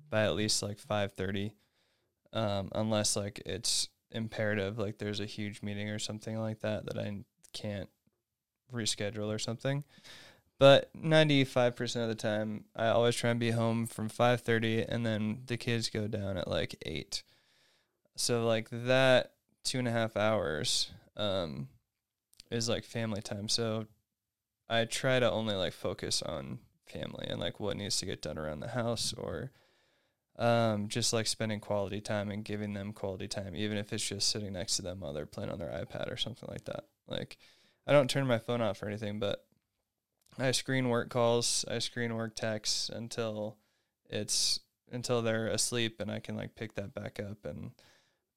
by 0.09 0.25
at 0.25 0.35
least 0.35 0.63
like 0.63 0.79
five 0.79 1.13
thirty, 1.13 1.55
um, 2.33 2.71
unless 2.75 3.17
like 3.17 3.43
it's 3.45 3.89
imperative, 4.11 4.79
like 4.79 4.99
there's 4.99 5.21
a 5.21 5.27
huge 5.27 5.63
meeting 5.63 5.91
or 5.91 5.99
something 5.99 6.39
like 6.39 6.61
that 6.61 6.87
that 6.87 6.99
I 6.99 7.25
can't 7.53 7.89
reschedule 8.73 9.35
or 9.35 9.39
something. 9.39 9.85
But 10.59 10.91
ninety 10.95 11.45
five 11.45 11.77
percent 11.77 12.05
of 12.05 12.09
the 12.09 12.15
time, 12.23 12.65
I 12.75 12.89
always 12.89 13.17
try 13.17 13.31
and 13.31 13.41
be 13.41 13.51
home 13.51 13.87
from 13.87 14.09
five 14.09 14.41
thirty, 14.41 14.83
and 14.83 15.05
then 15.05 15.43
the 15.47 15.57
kids 15.57 15.91
go 15.91 16.07
down 16.07 16.37
at 16.37 16.49
like 16.49 16.77
eight. 16.87 17.23
So 18.15 18.47
like 18.47 18.69
that 18.71 19.33
two 19.65 19.79
and 19.79 19.89
a 19.89 19.93
half 19.93 20.17
hours 20.17 20.91
um, 21.17 21.69
is 22.51 22.69
like 22.69 22.85
family 22.85 23.21
time. 23.21 23.49
So 23.49 23.87
I 24.69 24.85
try 24.85 25.19
to 25.21 25.31
only 25.31 25.55
like 25.55 25.73
focus 25.73 26.23
on 26.23 26.59
family 26.85 27.27
and 27.29 27.41
like 27.41 27.61
what 27.61 27.77
needs 27.77 27.99
to 27.99 28.07
get 28.07 28.23
done 28.23 28.39
around 28.39 28.61
the 28.61 28.69
house 28.69 29.13
or 29.17 29.51
um, 30.39 30.89
just 30.89 31.13
like 31.13 31.27
spending 31.27 31.61
quality 31.61 32.01
time 32.01 32.31
and 32.31 32.45
giving 32.45 32.75
them 32.75 32.93
quality 32.93 33.27
time, 33.29 33.57
even 33.57 33.79
if 33.79 33.93
it's 33.93 34.07
just 34.07 34.29
sitting 34.29 34.53
next 34.53 34.77
to 34.77 34.83
them 34.83 35.01
while 35.01 35.13
they're 35.13 35.27
playing 35.27 35.51
on 35.51 35.59
their 35.59 35.71
iPad 35.71 36.13
or 36.13 36.17
something 36.17 36.49
like 36.51 36.65
that. 36.65 36.85
Like 37.09 37.39
I 37.87 37.93
don't 37.93 38.11
turn 38.11 38.27
my 38.27 38.39
phone 38.39 38.61
off 38.61 38.83
or 38.83 38.89
anything, 38.89 39.19
but 39.19 39.47
I 40.39 40.51
screen 40.51 40.89
work 40.89 41.09
calls, 41.09 41.65
I 41.69 41.79
screen 41.79 42.15
work 42.15 42.35
texts 42.35 42.89
until 42.89 43.57
it's 44.09 44.61
until 44.93 45.23
they're 45.23 45.49
asleep 45.49 46.01
and 46.01 46.11
I 46.11 46.21
can 46.21 46.37
like 46.37 46.55
pick 46.55 46.75
that 46.75 46.95
back 46.95 47.19
up 47.19 47.45
and 47.45 47.73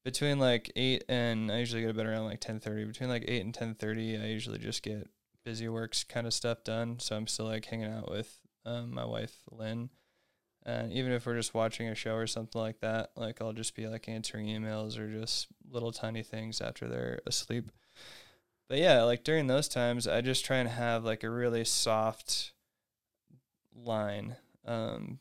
between 0.04 0.40
like 0.40 0.72
8 0.76 1.04
and 1.10 1.52
I 1.52 1.60
usually 1.60 1.82
get 1.82 1.90
to 1.90 1.94
bed 1.94 2.08
around 2.08 2.26
like 2.26 2.40
10:30 2.40 2.88
between 2.88 3.10
like 3.10 3.26
8 3.28 3.44
and 3.44 3.54
10:30 3.54 4.24
I 4.24 4.28
usually 4.28 4.58
just 4.58 4.82
get 4.82 5.10
busy 5.44 5.68
works 5.68 6.04
kind 6.04 6.28
of 6.28 6.34
stuff 6.34 6.64
done 6.64 7.00
so 7.00 7.16
I'm 7.16 7.28
still 7.28 7.46
like 7.46 7.66
hanging 7.66 7.92
out 7.92 8.12
with 8.12 8.40
um, 8.66 8.94
my 8.94 9.06
wife 9.06 9.36
Lynn 9.52 9.90
and 10.66 10.92
even 10.92 11.12
if 11.12 11.26
we're 11.26 11.36
just 11.36 11.54
watching 11.54 11.88
a 11.88 11.96
show 11.96 12.16
or 12.16 12.28
something 12.28 12.62
like 12.62 12.82
that 12.82 13.12
like 13.16 13.42
I'll 13.42 13.54
just 13.54 13.76
be 13.76 13.88
like 13.88 14.10
answering 14.10 14.48
emails 14.48 14.98
or 14.98 15.12
just 15.12 15.48
little 15.70 15.92
tiny 15.92 16.24
things 16.24 16.62
after 16.62 16.88
they're 16.88 17.20
asleep 17.26 17.72
but 18.70 18.78
yeah, 18.78 19.02
like 19.02 19.24
during 19.24 19.48
those 19.48 19.68
times, 19.68 20.08
I 20.08 20.22
just 20.22 20.46
try 20.46 20.58
and 20.58 20.70
have 20.70 21.04
like 21.04 21.24
a 21.24 21.30
really 21.30 21.66
soft 21.66 22.52
line. 23.76 24.36
Um, 24.64 25.20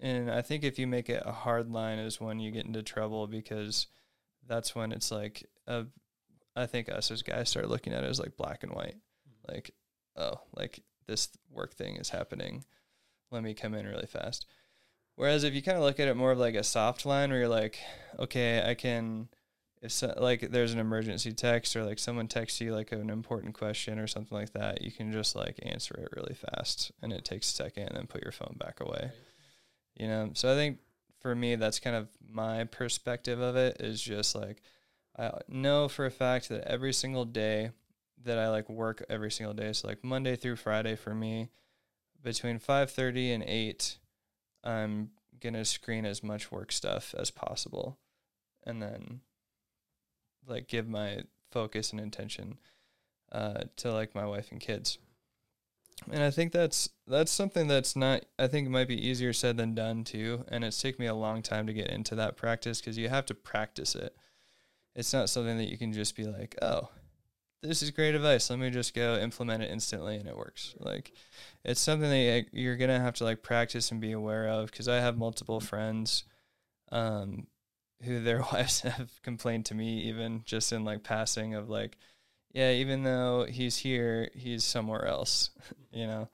and 0.00 0.28
I 0.28 0.42
think 0.42 0.64
if 0.64 0.76
you 0.76 0.88
make 0.88 1.08
it 1.08 1.22
a 1.24 1.30
hard 1.30 1.70
line 1.70 2.00
is 2.00 2.20
when 2.20 2.40
you 2.40 2.50
get 2.50 2.66
into 2.66 2.82
trouble 2.82 3.28
because 3.28 3.86
that's 4.44 4.74
when 4.74 4.90
it's 4.90 5.12
like 5.12 5.48
a, 5.68 5.86
I 6.54 6.66
think 6.66 6.88
us 6.90 7.10
as 7.10 7.22
guys 7.22 7.48
started 7.48 7.70
looking 7.70 7.92
at 7.92 8.04
it 8.04 8.10
as 8.10 8.20
like 8.20 8.36
black 8.36 8.62
and 8.62 8.72
white. 8.72 8.96
Mm-hmm. 8.96 9.52
Like, 9.52 9.70
oh, 10.16 10.40
like 10.54 10.82
this 11.06 11.28
work 11.50 11.74
thing 11.74 11.96
is 11.96 12.10
happening. 12.10 12.64
Let 13.30 13.42
me 13.42 13.54
come 13.54 13.74
in 13.74 13.86
really 13.86 14.06
fast. 14.06 14.46
Whereas 15.16 15.44
if 15.44 15.54
you 15.54 15.62
kind 15.62 15.76
of 15.76 15.84
look 15.84 16.00
at 16.00 16.08
it 16.08 16.16
more 16.16 16.32
of 16.32 16.38
like 16.38 16.54
a 16.54 16.64
soft 16.64 17.04
line 17.04 17.30
where 17.30 17.40
you're 17.40 17.48
like, 17.48 17.78
okay, 18.18 18.62
I 18.66 18.74
can 18.74 19.28
if 19.82 19.90
so, 19.90 20.14
like 20.16 20.52
there's 20.52 20.72
an 20.72 20.78
emergency 20.78 21.32
text 21.32 21.74
or 21.74 21.84
like 21.84 21.98
someone 21.98 22.28
texts 22.28 22.60
you 22.60 22.72
like 22.72 22.92
an 22.92 23.10
important 23.10 23.54
question 23.54 23.98
or 23.98 24.06
something 24.06 24.38
like 24.38 24.52
that, 24.52 24.80
you 24.80 24.92
can 24.92 25.10
just 25.10 25.34
like 25.34 25.58
answer 25.62 25.94
it 25.94 26.16
really 26.16 26.34
fast 26.34 26.92
and 27.02 27.12
it 27.12 27.24
takes 27.24 27.50
a 27.50 27.54
second 27.54 27.88
and 27.88 27.96
then 27.96 28.06
put 28.06 28.22
your 28.22 28.32
phone 28.32 28.56
back 28.58 28.80
away. 28.80 29.00
Right. 29.02 29.12
You 29.96 30.06
know, 30.06 30.30
so 30.34 30.52
I 30.52 30.54
think 30.54 30.78
for 31.20 31.34
me 31.34 31.56
that's 31.56 31.80
kind 31.80 31.96
of 31.96 32.08
my 32.26 32.64
perspective 32.64 33.40
of 33.40 33.56
it 33.56 33.78
is 33.80 34.00
just 34.00 34.36
like 34.36 34.62
I 35.18 35.30
know 35.48 35.88
for 35.88 36.06
a 36.06 36.10
fact 36.10 36.48
that 36.48 36.66
every 36.66 36.92
single 36.92 37.24
day 37.24 37.70
that 38.24 38.38
I 38.38 38.48
like 38.48 38.68
work 38.68 39.04
every 39.08 39.30
single 39.30 39.54
day, 39.54 39.72
so 39.72 39.88
like 39.88 40.02
Monday 40.02 40.36
through 40.36 40.56
Friday 40.56 40.96
for 40.96 41.14
me, 41.14 41.50
between 42.22 42.58
5:30 42.58 43.34
and 43.34 43.44
8, 43.44 43.98
I'm 44.64 45.10
going 45.40 45.54
to 45.54 45.64
screen 45.64 46.06
as 46.06 46.22
much 46.22 46.52
work 46.52 46.72
stuff 46.72 47.14
as 47.18 47.30
possible. 47.30 47.98
And 48.64 48.80
then 48.80 49.20
like 50.46 50.68
give 50.68 50.88
my 50.88 51.22
focus 51.50 51.90
and 51.90 52.00
intention 52.00 52.58
uh, 53.30 53.64
to 53.76 53.92
like 53.92 54.14
my 54.14 54.24
wife 54.24 54.50
and 54.50 54.60
kids. 54.60 54.98
And 56.10 56.22
I 56.22 56.30
think 56.30 56.52
that's 56.52 56.88
that's 57.06 57.30
something 57.30 57.68
that's 57.68 57.94
not 57.94 58.24
I 58.38 58.46
think 58.46 58.68
might 58.68 58.88
be 58.88 59.08
easier 59.08 59.32
said 59.32 59.56
than 59.56 59.74
done 59.74 60.04
too. 60.04 60.44
And 60.48 60.64
it's 60.64 60.80
taken 60.80 61.02
me 61.02 61.08
a 61.08 61.14
long 61.14 61.42
time 61.42 61.66
to 61.66 61.72
get 61.72 61.90
into 61.90 62.14
that 62.16 62.36
practice 62.36 62.80
because 62.80 62.98
you 62.98 63.08
have 63.08 63.26
to 63.26 63.34
practice 63.34 63.94
it. 63.94 64.16
It's 64.94 65.12
not 65.12 65.30
something 65.30 65.56
that 65.58 65.70
you 65.70 65.78
can 65.78 65.92
just 65.92 66.16
be 66.16 66.24
like, 66.24 66.56
oh, 66.60 66.88
this 67.62 67.82
is 67.82 67.90
great 67.90 68.14
advice. 68.14 68.50
Let 68.50 68.58
me 68.58 68.70
just 68.70 68.94
go 68.94 69.16
implement 69.16 69.62
it 69.62 69.70
instantly 69.70 70.16
and 70.16 70.28
it 70.28 70.36
works. 70.36 70.74
Like, 70.78 71.12
it's 71.64 71.80
something 71.80 72.10
that 72.10 72.46
you're 72.52 72.76
gonna 72.76 73.00
have 73.00 73.14
to 73.14 73.24
like 73.24 73.42
practice 73.42 73.90
and 73.90 74.00
be 74.00 74.12
aware 74.12 74.48
of. 74.48 74.70
Because 74.70 74.88
I 74.88 74.96
have 74.96 75.16
multiple 75.16 75.60
friends 75.60 76.24
um, 76.90 77.46
who 78.02 78.20
their 78.20 78.42
wives 78.52 78.80
have 78.82 79.10
complained 79.22 79.66
to 79.66 79.74
me 79.74 80.00
even 80.02 80.42
just 80.44 80.72
in 80.72 80.84
like 80.84 81.02
passing 81.02 81.54
of 81.54 81.68
like 81.68 81.96
yeah 82.52 82.70
even 82.70 83.02
though 83.02 83.46
he's 83.48 83.78
here 83.78 84.30
he's 84.34 84.64
somewhere 84.64 85.06
else 85.06 85.50
you 85.92 86.06
know 86.06 86.28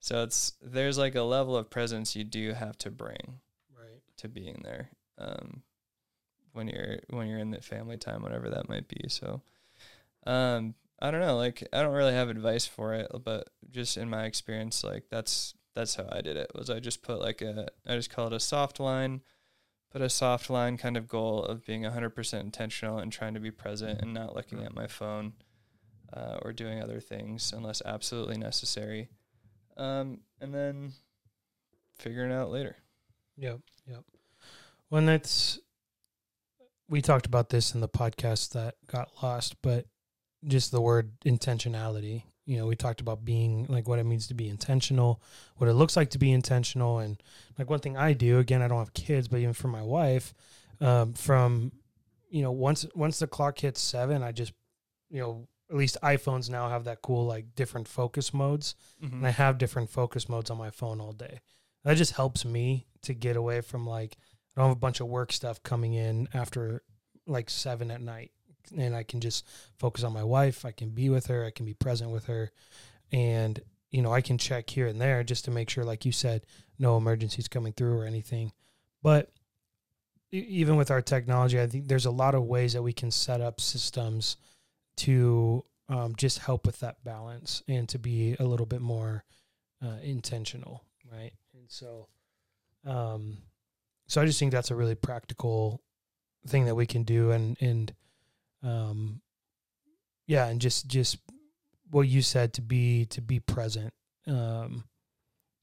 so 0.00 0.22
it's 0.22 0.54
there's 0.60 0.98
like 0.98 1.14
a 1.14 1.22
level 1.22 1.56
of 1.56 1.70
presence 1.70 2.14
you 2.14 2.24
do 2.24 2.52
have 2.52 2.76
to 2.76 2.90
bring 2.90 3.40
right 3.76 4.02
to 4.16 4.28
being 4.28 4.60
there 4.64 4.90
um 5.18 5.62
when 6.52 6.68
you're 6.68 6.98
when 7.10 7.28
you're 7.28 7.38
in 7.38 7.50
the 7.50 7.60
family 7.60 7.96
time 7.96 8.22
whatever 8.22 8.50
that 8.50 8.68
might 8.68 8.88
be 8.88 9.08
so 9.08 9.42
um 10.26 10.74
i 11.00 11.10
don't 11.10 11.20
know 11.20 11.36
like 11.36 11.66
i 11.72 11.82
don't 11.82 11.94
really 11.94 12.12
have 12.14 12.28
advice 12.28 12.66
for 12.66 12.94
it 12.94 13.10
but 13.24 13.48
just 13.70 13.96
in 13.96 14.08
my 14.08 14.24
experience 14.24 14.84
like 14.84 15.04
that's 15.10 15.54
that's 15.74 15.94
how 15.94 16.06
i 16.12 16.20
did 16.20 16.36
it 16.36 16.50
was 16.54 16.70
i 16.70 16.78
just 16.78 17.02
put 17.02 17.20
like 17.20 17.40
a 17.42 17.68
i 17.86 17.94
just 17.94 18.10
call 18.10 18.26
it 18.26 18.32
a 18.32 18.40
soft 18.40 18.78
line 18.78 19.22
put 19.92 20.00
a 20.00 20.08
soft 20.08 20.48
line 20.48 20.78
kind 20.78 20.96
of 20.96 21.06
goal 21.06 21.44
of 21.44 21.66
being 21.66 21.82
100% 21.82 22.40
intentional 22.40 22.98
and 22.98 23.12
trying 23.12 23.34
to 23.34 23.40
be 23.40 23.50
present 23.50 24.00
and 24.00 24.14
not 24.14 24.34
looking 24.34 24.62
at 24.62 24.74
my 24.74 24.86
phone 24.86 25.34
uh, 26.14 26.38
or 26.42 26.52
doing 26.52 26.80
other 26.80 26.98
things 26.98 27.52
unless 27.54 27.82
absolutely 27.84 28.38
necessary. 28.38 29.08
Um, 29.76 30.20
and 30.40 30.54
then 30.54 30.92
figuring 31.98 32.32
out 32.32 32.50
later. 32.50 32.76
Yep. 33.36 33.60
Yep. 33.86 34.04
When 34.88 35.04
that's, 35.04 35.58
we 36.92 37.00
talked 37.00 37.24
about 37.24 37.48
this 37.48 37.74
in 37.74 37.80
the 37.80 37.88
podcast 37.88 38.50
that 38.52 38.74
got 38.86 39.08
lost, 39.22 39.56
but 39.62 39.86
just 40.46 40.70
the 40.70 40.80
word 40.80 41.12
intentionality 41.24 42.24
you 42.44 42.58
know 42.58 42.66
we 42.66 42.74
talked 42.74 43.00
about 43.00 43.24
being 43.24 43.64
like 43.68 43.88
what 43.88 44.00
it 44.00 44.04
means 44.04 44.26
to 44.26 44.34
be 44.34 44.48
intentional 44.48 45.22
what 45.56 45.70
it 45.70 45.74
looks 45.74 45.96
like 45.96 46.10
to 46.10 46.18
be 46.18 46.32
intentional 46.32 46.98
and 46.98 47.22
like 47.56 47.70
one 47.70 47.78
thing 47.78 47.96
i 47.96 48.12
do 48.12 48.40
again 48.40 48.60
i 48.60 48.66
don't 48.66 48.80
have 48.80 48.92
kids 48.94 49.28
but 49.28 49.38
even 49.38 49.52
for 49.52 49.68
my 49.68 49.82
wife 49.82 50.34
um, 50.80 51.12
from 51.12 51.70
you 52.28 52.42
know 52.42 52.50
once 52.50 52.84
once 52.96 53.20
the 53.20 53.28
clock 53.28 53.58
hits 53.60 53.80
seven 53.80 54.24
i 54.24 54.32
just 54.32 54.52
you 55.08 55.20
know 55.20 55.46
at 55.70 55.76
least 55.76 55.96
iphones 56.02 56.50
now 56.50 56.68
have 56.68 56.82
that 56.82 57.00
cool 57.02 57.24
like 57.24 57.54
different 57.54 57.86
focus 57.86 58.34
modes 58.34 58.74
mm-hmm. 59.00 59.14
and 59.14 59.26
i 59.26 59.30
have 59.30 59.56
different 59.56 59.88
focus 59.88 60.28
modes 60.28 60.50
on 60.50 60.58
my 60.58 60.70
phone 60.70 61.00
all 61.00 61.12
day 61.12 61.38
that 61.84 61.96
just 61.96 62.14
helps 62.14 62.44
me 62.44 62.86
to 63.02 63.14
get 63.14 63.36
away 63.36 63.60
from 63.60 63.86
like 63.86 64.16
i 64.56 64.60
don't 64.60 64.68
have 64.68 64.76
a 64.76 64.80
bunch 64.80 65.00
of 65.00 65.06
work 65.06 65.32
stuff 65.32 65.62
coming 65.62 65.94
in 65.94 66.28
after 66.34 66.82
like 67.26 67.48
seven 67.48 67.90
at 67.90 68.00
night 68.00 68.32
and 68.76 68.94
I 68.94 69.02
can 69.02 69.20
just 69.20 69.46
focus 69.78 70.04
on 70.04 70.12
my 70.12 70.24
wife. 70.24 70.64
I 70.64 70.72
can 70.72 70.90
be 70.90 71.08
with 71.08 71.26
her. 71.26 71.44
I 71.44 71.50
can 71.50 71.66
be 71.66 71.74
present 71.74 72.10
with 72.10 72.26
her. 72.26 72.50
And, 73.10 73.60
you 73.90 74.02
know, 74.02 74.12
I 74.12 74.20
can 74.20 74.38
check 74.38 74.70
here 74.70 74.86
and 74.86 75.00
there 75.00 75.22
just 75.24 75.44
to 75.46 75.50
make 75.50 75.70
sure, 75.70 75.84
like 75.84 76.04
you 76.04 76.12
said, 76.12 76.46
no 76.78 76.96
emergencies 76.96 77.48
coming 77.48 77.72
through 77.72 77.98
or 77.98 78.04
anything. 78.04 78.52
But 79.02 79.30
even 80.30 80.76
with 80.76 80.90
our 80.90 81.02
technology, 81.02 81.60
I 81.60 81.66
think 81.66 81.88
there's 81.88 82.06
a 82.06 82.10
lot 82.10 82.34
of 82.34 82.44
ways 82.44 82.72
that 82.72 82.82
we 82.82 82.92
can 82.92 83.10
set 83.10 83.40
up 83.40 83.60
systems 83.60 84.36
to 84.98 85.64
um, 85.88 86.14
just 86.16 86.38
help 86.38 86.66
with 86.66 86.80
that 86.80 87.02
balance 87.04 87.62
and 87.68 87.88
to 87.90 87.98
be 87.98 88.36
a 88.38 88.44
little 88.44 88.66
bit 88.66 88.80
more 88.80 89.24
uh, 89.84 89.98
intentional, 90.02 90.84
right? 91.10 91.32
And 91.54 91.64
so, 91.68 92.08
um, 92.86 93.38
so 94.12 94.20
I 94.20 94.26
just 94.26 94.38
think 94.38 94.52
that's 94.52 94.70
a 94.70 94.76
really 94.76 94.94
practical 94.94 95.80
thing 96.46 96.66
that 96.66 96.74
we 96.74 96.84
can 96.84 97.02
do, 97.02 97.30
and 97.30 97.56
and 97.62 97.94
um, 98.62 99.22
yeah, 100.26 100.48
and 100.48 100.60
just 100.60 100.86
just 100.86 101.16
what 101.90 102.02
you 102.02 102.20
said 102.20 102.52
to 102.54 102.60
be 102.60 103.06
to 103.06 103.22
be 103.22 103.40
present, 103.40 103.94
um, 104.26 104.84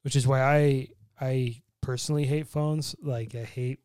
which 0.01 0.15
is 0.15 0.25
why 0.25 0.41
I 0.41 0.87
I 1.21 1.61
personally 1.81 2.25
hate 2.25 2.47
phones. 2.47 2.95
Like 3.03 3.35
I 3.35 3.43
hate 3.43 3.81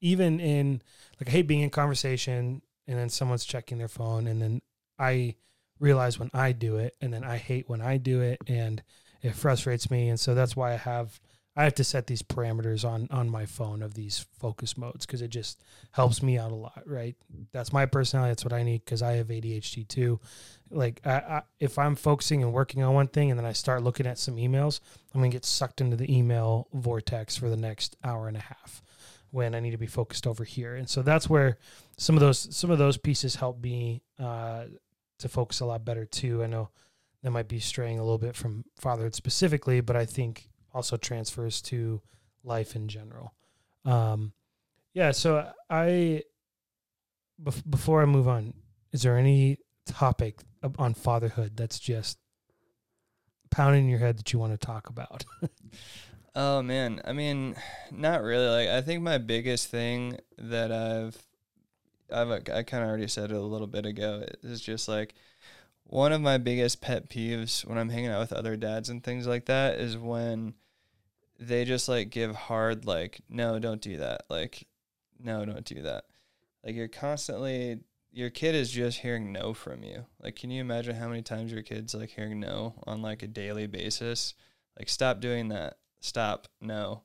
even 0.00 0.40
in 0.40 0.80
like 1.20 1.28
I 1.28 1.32
hate 1.32 1.46
being 1.46 1.60
in 1.60 1.68
conversation 1.68 2.62
and 2.86 2.98
then 2.98 3.10
someone's 3.10 3.44
checking 3.44 3.76
their 3.76 3.86
phone 3.86 4.28
and 4.28 4.40
then 4.40 4.62
I 4.98 5.34
realize 5.78 6.18
when 6.18 6.30
I 6.32 6.52
do 6.52 6.78
it 6.78 6.96
and 7.02 7.12
then 7.12 7.22
I 7.22 7.36
hate 7.36 7.68
when 7.68 7.82
I 7.82 7.98
do 7.98 8.22
it 8.22 8.38
and 8.46 8.82
it 9.20 9.34
frustrates 9.34 9.90
me 9.90 10.08
and 10.08 10.18
so 10.18 10.34
that's 10.34 10.56
why 10.56 10.72
I 10.72 10.76
have 10.76 11.20
I 11.58 11.64
have 11.64 11.74
to 11.74 11.84
set 11.84 12.06
these 12.06 12.22
parameters 12.22 12.88
on 12.88 13.08
on 13.10 13.28
my 13.28 13.44
phone 13.44 13.82
of 13.82 13.94
these 13.94 14.24
focus 14.38 14.78
modes 14.78 15.04
because 15.04 15.22
it 15.22 15.30
just 15.30 15.60
helps 15.90 16.22
me 16.22 16.38
out 16.38 16.52
a 16.52 16.54
lot. 16.54 16.84
Right, 16.86 17.16
that's 17.50 17.72
my 17.72 17.84
personality. 17.84 18.30
That's 18.30 18.44
what 18.44 18.52
I 18.52 18.62
need 18.62 18.84
because 18.84 19.02
I 19.02 19.14
have 19.14 19.26
ADHD 19.26 19.88
too. 19.88 20.20
Like, 20.70 21.00
I, 21.04 21.10
I, 21.10 21.42
if 21.58 21.76
I'm 21.76 21.96
focusing 21.96 22.44
and 22.44 22.52
working 22.52 22.84
on 22.84 22.94
one 22.94 23.08
thing, 23.08 23.32
and 23.32 23.38
then 23.38 23.44
I 23.44 23.52
start 23.52 23.82
looking 23.82 24.06
at 24.06 24.18
some 24.18 24.36
emails, 24.36 24.78
I'm 25.12 25.20
gonna 25.20 25.30
get 25.30 25.44
sucked 25.44 25.80
into 25.80 25.96
the 25.96 26.16
email 26.16 26.68
vortex 26.72 27.36
for 27.36 27.48
the 27.48 27.56
next 27.56 27.96
hour 28.04 28.28
and 28.28 28.36
a 28.36 28.40
half 28.40 28.80
when 29.32 29.56
I 29.56 29.60
need 29.60 29.72
to 29.72 29.78
be 29.78 29.86
focused 29.88 30.28
over 30.28 30.44
here. 30.44 30.76
And 30.76 30.88
so 30.88 31.02
that's 31.02 31.28
where 31.28 31.58
some 31.96 32.14
of 32.14 32.20
those 32.20 32.54
some 32.56 32.70
of 32.70 32.78
those 32.78 32.96
pieces 32.98 33.34
help 33.34 33.60
me 33.60 34.02
uh, 34.20 34.66
to 35.18 35.28
focus 35.28 35.58
a 35.58 35.66
lot 35.66 35.84
better 35.84 36.04
too. 36.04 36.44
I 36.44 36.46
know 36.46 36.68
that 37.24 37.32
might 37.32 37.48
be 37.48 37.58
straying 37.58 37.98
a 37.98 38.02
little 38.02 38.16
bit 38.16 38.36
from 38.36 38.64
fatherhood 38.78 39.16
specifically, 39.16 39.80
but 39.80 39.96
I 39.96 40.04
think 40.04 40.48
also 40.78 40.96
transfers 40.96 41.60
to 41.60 42.00
life 42.44 42.76
in 42.76 42.86
general. 42.86 43.34
Um, 43.84 44.32
yeah. 44.94 45.10
So 45.10 45.50
I 45.68 46.22
bef- 47.42 47.68
before 47.68 48.00
I 48.00 48.06
move 48.06 48.28
on, 48.28 48.54
is 48.92 49.02
there 49.02 49.18
any 49.18 49.58
topic 49.86 50.38
on 50.78 50.94
fatherhood 50.94 51.56
that's 51.56 51.80
just 51.80 52.18
pounding 53.50 53.84
in 53.84 53.90
your 53.90 53.98
head 53.98 54.18
that 54.18 54.32
you 54.32 54.38
want 54.38 54.52
to 54.52 54.66
talk 54.66 54.88
about? 54.88 55.24
Oh 56.40 56.62
man, 56.62 57.00
I 57.04 57.14
mean, 57.14 57.56
not 57.90 58.22
really. 58.22 58.46
Like 58.46 58.68
I 58.68 58.80
think 58.80 59.02
my 59.02 59.18
biggest 59.18 59.70
thing 59.70 60.18
that 60.36 60.70
I've 60.70 61.20
I've 62.12 62.30
I 62.30 62.62
kind 62.62 62.84
of 62.84 62.88
already 62.88 63.08
said 63.08 63.32
it 63.32 63.36
a 63.36 63.40
little 63.40 63.66
bit 63.66 63.84
ago 63.84 64.24
is 64.44 64.60
just 64.60 64.86
like 64.86 65.14
one 65.82 66.12
of 66.12 66.20
my 66.20 66.38
biggest 66.38 66.80
pet 66.80 67.10
peeves 67.10 67.66
when 67.66 67.76
I'm 67.76 67.88
hanging 67.88 68.10
out 68.10 68.20
with 68.20 68.32
other 68.32 68.56
dads 68.56 68.88
and 68.88 69.02
things 69.02 69.26
like 69.26 69.46
that 69.46 69.80
is 69.80 69.96
when 69.96 70.54
they 71.38 71.64
just 71.64 71.88
like 71.88 72.10
give 72.10 72.34
hard 72.34 72.84
like 72.84 73.20
no, 73.28 73.58
don't 73.58 73.80
do 73.80 73.98
that. 73.98 74.22
Like 74.28 74.66
no, 75.20 75.44
don't 75.44 75.64
do 75.64 75.82
that. 75.82 76.04
Like 76.64 76.74
you're 76.74 76.88
constantly 76.88 77.80
your 78.10 78.30
kid 78.30 78.54
is 78.54 78.70
just 78.70 78.98
hearing 78.98 79.32
no 79.32 79.54
from 79.54 79.82
you. 79.82 80.06
Like 80.22 80.36
can 80.36 80.50
you 80.50 80.60
imagine 80.60 80.96
how 80.96 81.08
many 81.08 81.22
times 81.22 81.52
your 81.52 81.62
kid's 81.62 81.94
like 81.94 82.10
hearing 82.10 82.40
no 82.40 82.74
on 82.86 83.02
like 83.02 83.22
a 83.22 83.28
daily 83.28 83.66
basis? 83.66 84.34
Like 84.78 84.88
stop 84.88 85.20
doing 85.20 85.48
that 85.48 85.78
stop, 86.00 86.48
no, 86.60 87.02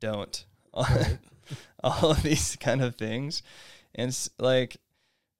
don't. 0.00 0.44
Right. 0.74 1.18
All 1.84 2.12
of 2.12 2.22
these 2.22 2.56
kind 2.56 2.80
of 2.80 2.96
things. 2.96 3.42
And 3.94 4.16
like, 4.38 4.78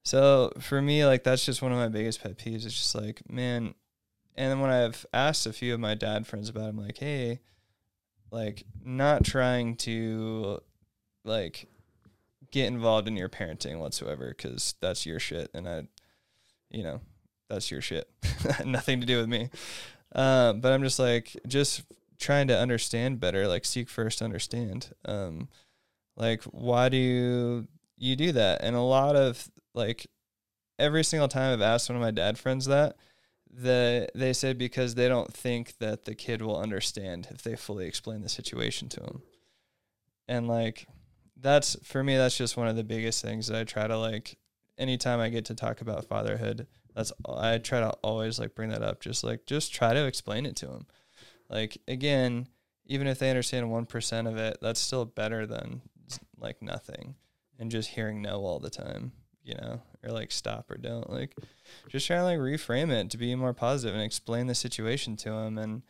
so 0.05 0.53
for 0.61 0.83
me, 0.83 1.07
like, 1.07 1.25
that's 1.25 1.47
just 1.47 1.63
one 1.63 1.73
of 1.73 1.79
my 1.79 1.89
biggest 1.89 2.23
pet 2.23 2.37
peeves. 2.37 2.67
It's 2.67 2.75
just 2.75 2.95
like, 2.95 3.23
man, 3.31 3.75
and 4.35 4.51
then 4.51 4.61
when 4.61 4.71
I've 4.71 5.07
asked 5.15 5.47
a 5.47 5.53
few 5.53 5.73
of 5.73 5.81
my 5.81 5.95
dad 5.95 6.27
friends 6.27 6.49
about 6.49 6.65
it, 6.65 6.69
I'm 6.69 6.77
like, 6.77 6.99
hey, 6.99 7.41
like, 8.33 8.65
not 8.85 9.25
trying 9.25 9.77
to, 9.77 10.61
like, 11.25 11.69
get 12.51 12.67
involved 12.67 13.07
in 13.07 13.17
your 13.17 13.29
parenting 13.29 13.79
whatsoever 13.79 14.35
because 14.37 14.75
that's 14.81 15.07
your 15.07 15.21
shit. 15.21 15.51
And 15.55 15.69
I, 15.69 15.83
you 16.71 16.83
know, 16.83 17.01
that's 17.49 17.71
your 17.71 17.81
shit. 17.81 18.09
Nothing 18.65 19.01
to 19.01 19.07
do 19.07 19.19
with 19.19 19.29
me. 19.29 19.51
Uh, 20.15 20.53
but 20.55 20.73
I'm 20.73 20.83
just 20.83 20.99
like, 20.99 21.37
just 21.47 21.85
trying 22.19 22.49
to 22.49 22.59
understand 22.59 23.21
better, 23.21 23.47
like 23.47 23.65
seek 23.65 23.89
first 23.89 24.23
understand. 24.23 24.93
Um, 25.05 25.49
like 26.17 26.43
why 26.45 26.89
do 26.89 26.97
you 26.97 27.69
you 27.99 28.17
do 28.17 28.33
that? 28.33 28.63
And 28.63 28.77
a 28.77 28.81
lot 28.81 29.17
of 29.17 29.51
like 29.75 30.07
every 30.79 31.05
single 31.05 31.29
time 31.29 31.53
I've 31.53 31.63
asked 31.63 31.89
one 31.89 31.97
of 31.97 32.03
my 32.03 32.11
dad 32.11 32.39
friends 32.39 32.67
that, 32.67 32.97
the 33.53 34.09
they 34.15 34.33
said 34.33 34.57
because 34.57 34.95
they 34.95 35.09
don't 35.09 35.33
think 35.33 35.79
that 35.79 36.05
the 36.05 36.15
kid 36.15 36.43
will 36.43 36.59
understand 36.59 37.29
if 37.31 37.43
they 37.43 37.55
fully 37.55 37.87
explain 37.87 38.23
the 38.23 38.29
situation 38.29 38.89
to 38.91 39.01
him. 39.01 39.23
And 40.27 40.49
like 40.49 40.87
that's 41.37 41.77
for 41.85 42.03
me 42.03 42.17
that's 42.17 42.37
just 42.37 42.57
one 42.57 42.69
of 42.69 42.77
the 42.77 42.85
biggest 42.85 43.23
things 43.23 43.49
that 43.49 43.59
I 43.59 43.65
try 43.65 43.87
to 43.87 43.99
like 43.99 44.39
anytime 44.79 45.21
I 45.21 45.29
get 45.29 45.45
to 45.47 45.55
talk 45.55 45.81
about 45.81 46.07
fatherhood, 46.07 46.67
that's 46.95 47.13
I 47.29 47.59
try 47.59 47.81
to 47.81 47.91
always 48.03 48.39
like 48.39 48.55
bring 48.55 48.71
that 48.71 48.83
up 48.83 49.01
just 49.01 49.23
like 49.23 49.47
just 49.47 49.75
try 49.75 49.93
to 49.93 50.07
explain 50.07 50.47
it 50.47 50.57
to 50.57 50.69
him. 50.69 50.87
Like 51.51 51.79
again, 51.87 52.49
even 52.87 53.07
if 53.07 53.19
they 53.19 53.31
understand 53.31 53.67
1% 53.67 54.29
of 54.29 54.37
it, 54.39 54.59
that's 54.63 54.81
still 54.81 55.05
better 55.05 55.47
than 55.47 55.83
like 56.39 56.63
nothing 56.63 57.17
and 57.59 57.71
just 57.71 57.91
hearing 57.91 58.23
no 58.23 58.41
all 58.45 58.59
the 58.59 58.71
time, 58.71 59.13
you 59.45 59.55
know, 59.55 59.81
or 60.05 60.11
like 60.11 60.33
stop 60.33 60.71
or 60.71 60.77
don't. 60.77 61.11
Like 61.11 61.37
just 61.89 62.07
try 62.07 62.17
to 62.17 62.25
like 62.25 62.39
reframe 62.39 62.91
it 62.91 63.11
to 63.11 63.19
be 63.19 63.35
more 63.35 63.53
positive 63.53 63.95
and 63.95 64.05
explain 64.05 64.47
the 64.47 64.55
situation 64.55 65.17
to 65.17 65.31
them 65.31 65.59
and 65.59 65.83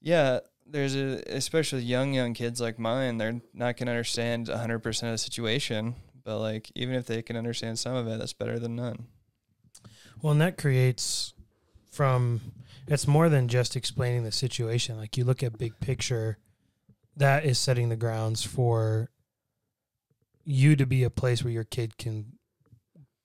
yeah, 0.00 0.40
there's 0.66 0.94
a 0.94 1.22
especially 1.26 1.82
young 1.82 2.12
young 2.12 2.34
kids 2.34 2.60
like 2.60 2.78
mine, 2.78 3.18
they're 3.18 3.40
not 3.54 3.76
going 3.76 3.86
to 3.86 3.92
understand 3.92 4.46
100% 4.46 5.02
of 5.02 5.10
the 5.10 5.18
situation, 5.18 5.94
but 6.24 6.38
like 6.38 6.70
even 6.74 6.94
if 6.94 7.06
they 7.06 7.22
can 7.22 7.36
understand 7.36 7.78
some 7.78 7.94
of 7.94 8.06
it, 8.06 8.18
that's 8.18 8.32
better 8.32 8.58
than 8.58 8.76
none. 8.76 9.06
Well, 10.20 10.32
and 10.32 10.40
that 10.40 10.58
creates 10.58 11.32
from 11.90 12.40
it's 12.86 13.06
more 13.06 13.28
than 13.28 13.48
just 13.48 13.76
explaining 13.76 14.24
the 14.24 14.32
situation. 14.32 14.96
Like 14.96 15.16
you 15.16 15.24
look 15.24 15.42
at 15.42 15.58
big 15.58 15.78
picture, 15.80 16.38
that 17.16 17.44
is 17.44 17.58
setting 17.58 17.88
the 17.88 17.96
grounds 17.96 18.44
for 18.44 19.10
you 20.44 20.76
to 20.76 20.86
be 20.86 21.02
a 21.02 21.10
place 21.10 21.44
where 21.44 21.52
your 21.52 21.64
kid 21.64 21.98
can 21.98 22.32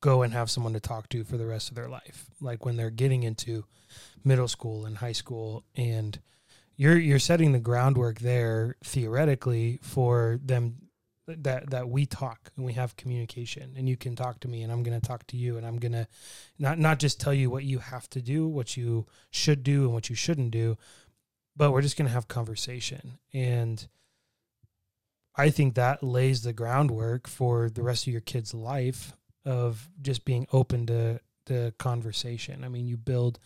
go 0.03 0.21
and 0.21 0.33
have 0.33 0.51
someone 0.51 0.73
to 0.73 0.81
talk 0.81 1.07
to 1.07 1.23
for 1.23 1.37
the 1.37 1.45
rest 1.45 1.69
of 1.69 1.75
their 1.75 1.87
life. 1.87 2.25
Like 2.41 2.65
when 2.65 2.75
they're 2.75 2.89
getting 2.89 3.23
into 3.23 3.63
middle 4.25 4.49
school 4.49 4.85
and 4.85 4.97
high 4.97 5.13
school 5.13 5.63
and 5.77 6.19
you're 6.75 6.97
you're 6.97 7.19
setting 7.19 7.53
the 7.53 7.59
groundwork 7.59 8.19
there 8.19 8.75
theoretically 8.83 9.79
for 9.81 10.39
them 10.43 10.75
that 11.25 11.69
that 11.69 11.87
we 11.87 12.05
talk 12.05 12.51
and 12.57 12.65
we 12.65 12.73
have 12.73 12.97
communication 12.97 13.75
and 13.77 13.87
you 13.87 13.95
can 13.95 14.13
talk 14.13 14.41
to 14.41 14.49
me 14.49 14.61
and 14.61 14.73
I'm 14.73 14.83
going 14.83 14.99
to 14.99 15.07
talk 15.07 15.25
to 15.27 15.37
you 15.37 15.55
and 15.55 15.65
I'm 15.65 15.77
going 15.77 15.93
to 15.93 16.05
not 16.59 16.77
not 16.77 16.99
just 16.99 17.21
tell 17.21 17.33
you 17.33 17.49
what 17.49 17.63
you 17.63 17.79
have 17.79 18.09
to 18.09 18.21
do, 18.21 18.45
what 18.45 18.75
you 18.75 19.05
should 19.31 19.63
do 19.63 19.83
and 19.85 19.93
what 19.93 20.09
you 20.09 20.17
shouldn't 20.17 20.51
do, 20.51 20.77
but 21.55 21.71
we're 21.71 21.81
just 21.81 21.95
going 21.95 22.09
to 22.09 22.13
have 22.13 22.27
conversation. 22.27 23.19
And 23.33 23.87
I 25.37 25.49
think 25.49 25.75
that 25.75 26.03
lays 26.03 26.41
the 26.41 26.51
groundwork 26.51 27.29
for 27.29 27.69
the 27.69 27.83
rest 27.83 28.05
of 28.05 28.11
your 28.11 28.21
kid's 28.21 28.53
life 28.53 29.13
of 29.45 29.89
just 30.01 30.25
being 30.25 30.47
open 30.51 30.85
to 30.87 31.19
the 31.45 31.73
conversation. 31.77 32.63
I 32.63 32.69
mean, 32.69 32.87
you 32.87 32.97
build 32.97 33.39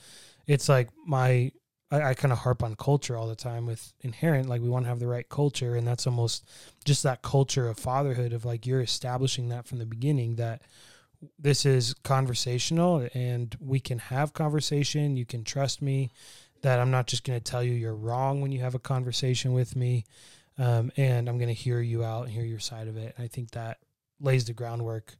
it's 0.45 0.69
like 0.69 0.89
my 1.05 1.51
I, 1.91 2.01
I 2.01 2.13
kind 2.13 2.31
of 2.31 2.39
harp 2.39 2.63
on 2.63 2.75
culture 2.75 3.17
all 3.17 3.27
the 3.27 3.35
time 3.35 3.65
with 3.65 3.93
inherent, 4.01 4.49
like 4.49 4.61
we 4.61 4.69
want 4.69 4.85
to 4.85 4.89
have 4.89 4.99
the 4.99 5.07
right 5.07 5.27
culture, 5.27 5.75
and 5.75 5.87
that's 5.87 6.07
almost 6.07 6.47
just 6.85 7.03
that 7.03 7.21
culture 7.21 7.67
of 7.67 7.77
fatherhood 7.77 8.33
of 8.33 8.45
like 8.45 8.65
you're 8.65 8.81
establishing 8.81 9.49
that 9.49 9.67
from 9.67 9.79
the 9.79 9.85
beginning 9.85 10.35
that 10.35 10.61
this 11.39 11.65
is 11.65 11.95
conversational 12.03 13.07
and 13.13 13.55
we 13.59 13.79
can 13.79 13.99
have 13.99 14.33
conversation. 14.33 15.17
You 15.17 15.25
can 15.25 15.43
trust 15.43 15.81
me 15.81 16.11
that 16.61 16.79
I'm 16.79 16.91
not 16.91 17.07
just 17.07 17.23
going 17.23 17.39
to 17.39 17.43
tell 17.43 17.63
you 17.63 17.73
you're 17.73 17.95
wrong 17.95 18.41
when 18.41 18.51
you 18.51 18.59
have 18.59 18.75
a 18.75 18.79
conversation 18.79 19.53
with 19.53 19.75
me. 19.75 20.05
Um, 20.59 20.91
and 20.97 21.29
I'm 21.29 21.37
going 21.37 21.49
to 21.49 21.53
hear 21.53 21.79
you 21.81 22.03
out 22.03 22.23
and 22.23 22.31
hear 22.31 22.43
your 22.43 22.59
side 22.59 22.87
of 22.87 22.97
it. 22.97 23.13
And 23.15 23.23
I 23.23 23.27
think 23.27 23.51
that 23.51 23.77
lays 24.19 24.45
the 24.45 24.53
groundwork 24.53 25.15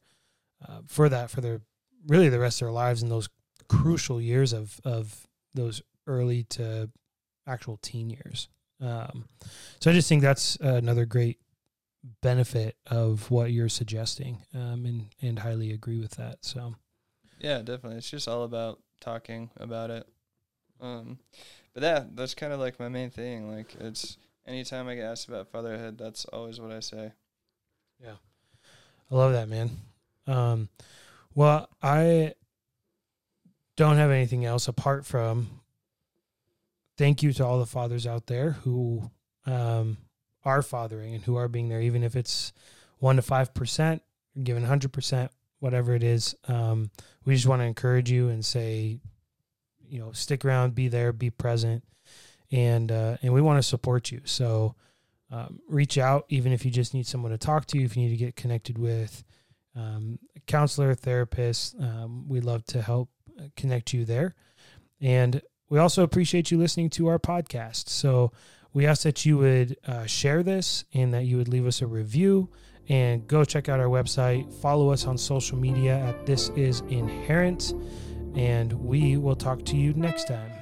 uh, 0.66 0.80
for 0.86 1.08
that 1.08 1.30
for 1.30 1.40
the 1.40 1.60
really 2.06 2.28
the 2.28 2.38
rest 2.38 2.60
of 2.60 2.66
their 2.66 2.72
lives 2.72 3.02
in 3.02 3.08
those 3.08 3.28
crucial 3.68 4.20
years 4.20 4.52
of 4.52 4.80
of 4.84 5.26
those 5.54 5.82
early 6.06 6.44
to 6.44 6.90
actual 7.46 7.78
teen 7.78 8.10
years. 8.10 8.48
Um, 8.80 9.26
so 9.80 9.90
I 9.90 9.94
just 9.94 10.08
think 10.08 10.22
that's 10.22 10.56
another 10.56 11.04
great 11.04 11.38
benefit 12.22 12.76
of 12.86 13.30
what 13.30 13.52
you're 13.52 13.68
suggesting, 13.68 14.42
um, 14.54 14.84
and 14.86 15.06
and 15.20 15.38
highly 15.40 15.72
agree 15.72 15.98
with 15.98 16.12
that. 16.12 16.38
So, 16.44 16.76
yeah, 17.40 17.58
definitely, 17.58 17.98
it's 17.98 18.10
just 18.10 18.28
all 18.28 18.44
about 18.44 18.80
talking 19.00 19.50
about 19.56 19.90
it. 19.90 20.06
Um, 20.80 21.18
but 21.74 21.82
yeah, 21.82 22.04
that's 22.14 22.34
kind 22.34 22.52
of 22.52 22.60
like 22.60 22.78
my 22.78 22.88
main 22.88 23.10
thing. 23.10 23.50
Like, 23.50 23.74
it's 23.80 24.16
anytime 24.46 24.88
I 24.88 24.94
get 24.94 25.04
asked 25.04 25.28
about 25.28 25.50
fatherhood, 25.50 25.98
that's 25.98 26.24
always 26.26 26.60
what 26.60 26.72
I 26.72 26.80
say. 26.80 27.12
Yeah, 28.00 28.16
I 29.10 29.14
love 29.14 29.32
that, 29.32 29.48
man. 29.48 29.70
Um, 30.28 30.68
well, 31.34 31.68
I 31.82 32.34
don't 33.76 33.96
have 33.96 34.10
anything 34.10 34.44
else 34.44 34.68
apart 34.68 35.06
from 35.06 35.48
thank 36.96 37.22
you 37.22 37.32
to 37.32 37.46
all 37.46 37.58
the 37.58 37.66
fathers 37.66 38.06
out 38.06 38.26
there 38.26 38.50
who 38.50 39.10
um, 39.46 39.96
are 40.44 40.62
fathering 40.62 41.14
and 41.14 41.24
who 41.24 41.36
are 41.36 41.48
being 41.48 41.68
there, 41.68 41.80
even 41.80 42.02
if 42.02 42.16
it's 42.16 42.52
one 42.98 43.16
to 43.16 43.22
five 43.22 43.54
percent, 43.54 44.02
given 44.42 44.64
hundred 44.64 44.92
percent, 44.92 45.30
whatever 45.60 45.94
it 45.94 46.02
is. 46.02 46.34
Um, 46.48 46.90
we 47.24 47.34
just 47.34 47.46
want 47.46 47.62
to 47.62 47.66
encourage 47.66 48.10
you 48.10 48.28
and 48.28 48.44
say, 48.44 49.00
you 49.88 50.00
know, 50.00 50.12
stick 50.12 50.44
around, 50.44 50.74
be 50.74 50.88
there, 50.88 51.12
be 51.12 51.30
present, 51.30 51.84
and 52.50 52.90
uh, 52.90 53.16
and 53.22 53.32
we 53.32 53.40
want 53.40 53.58
to 53.58 53.68
support 53.68 54.10
you. 54.10 54.20
So 54.24 54.74
um, 55.30 55.60
reach 55.68 55.98
out, 55.98 56.26
even 56.28 56.52
if 56.52 56.64
you 56.64 56.70
just 56.70 56.94
need 56.94 57.06
someone 57.06 57.32
to 57.32 57.38
talk 57.38 57.66
to, 57.66 57.82
if 57.82 57.96
you 57.96 58.02
need 58.02 58.10
to 58.10 58.24
get 58.24 58.36
connected 58.36 58.76
with 58.76 59.24
um, 59.78 60.18
counselor, 60.46 60.94
therapist. 60.94 61.76
Um, 61.80 62.28
we'd 62.28 62.44
love 62.44 62.64
to 62.66 62.82
help 62.82 63.08
connect 63.56 63.92
you 63.94 64.04
there. 64.04 64.34
And 65.00 65.40
we 65.70 65.78
also 65.78 66.02
appreciate 66.02 66.50
you 66.50 66.58
listening 66.58 66.90
to 66.90 67.06
our 67.06 67.18
podcast. 67.18 67.88
So 67.88 68.32
We 68.72 68.86
ask 68.86 69.02
that 69.02 69.24
you 69.24 69.38
would 69.38 69.76
uh, 69.86 70.06
share 70.06 70.42
this 70.42 70.84
and 70.92 71.12
that 71.14 71.24
you 71.24 71.36
would 71.36 71.48
leave 71.48 71.66
us 71.66 71.82
a 71.82 71.86
review 71.86 72.48
and 72.88 73.26
go 73.26 73.44
check 73.44 73.68
out 73.68 73.80
our 73.80 73.86
website. 73.86 74.52
Follow 74.60 74.90
us 74.90 75.06
on 75.06 75.18
social 75.18 75.58
media 75.58 75.98
at 75.98 76.26
This 76.26 76.50
Is 76.50 76.80
Inherent. 76.88 77.74
And 78.36 78.72
we 78.72 79.16
will 79.16 79.36
talk 79.36 79.64
to 79.66 79.76
you 79.76 79.94
next 79.94 80.28
time. 80.28 80.57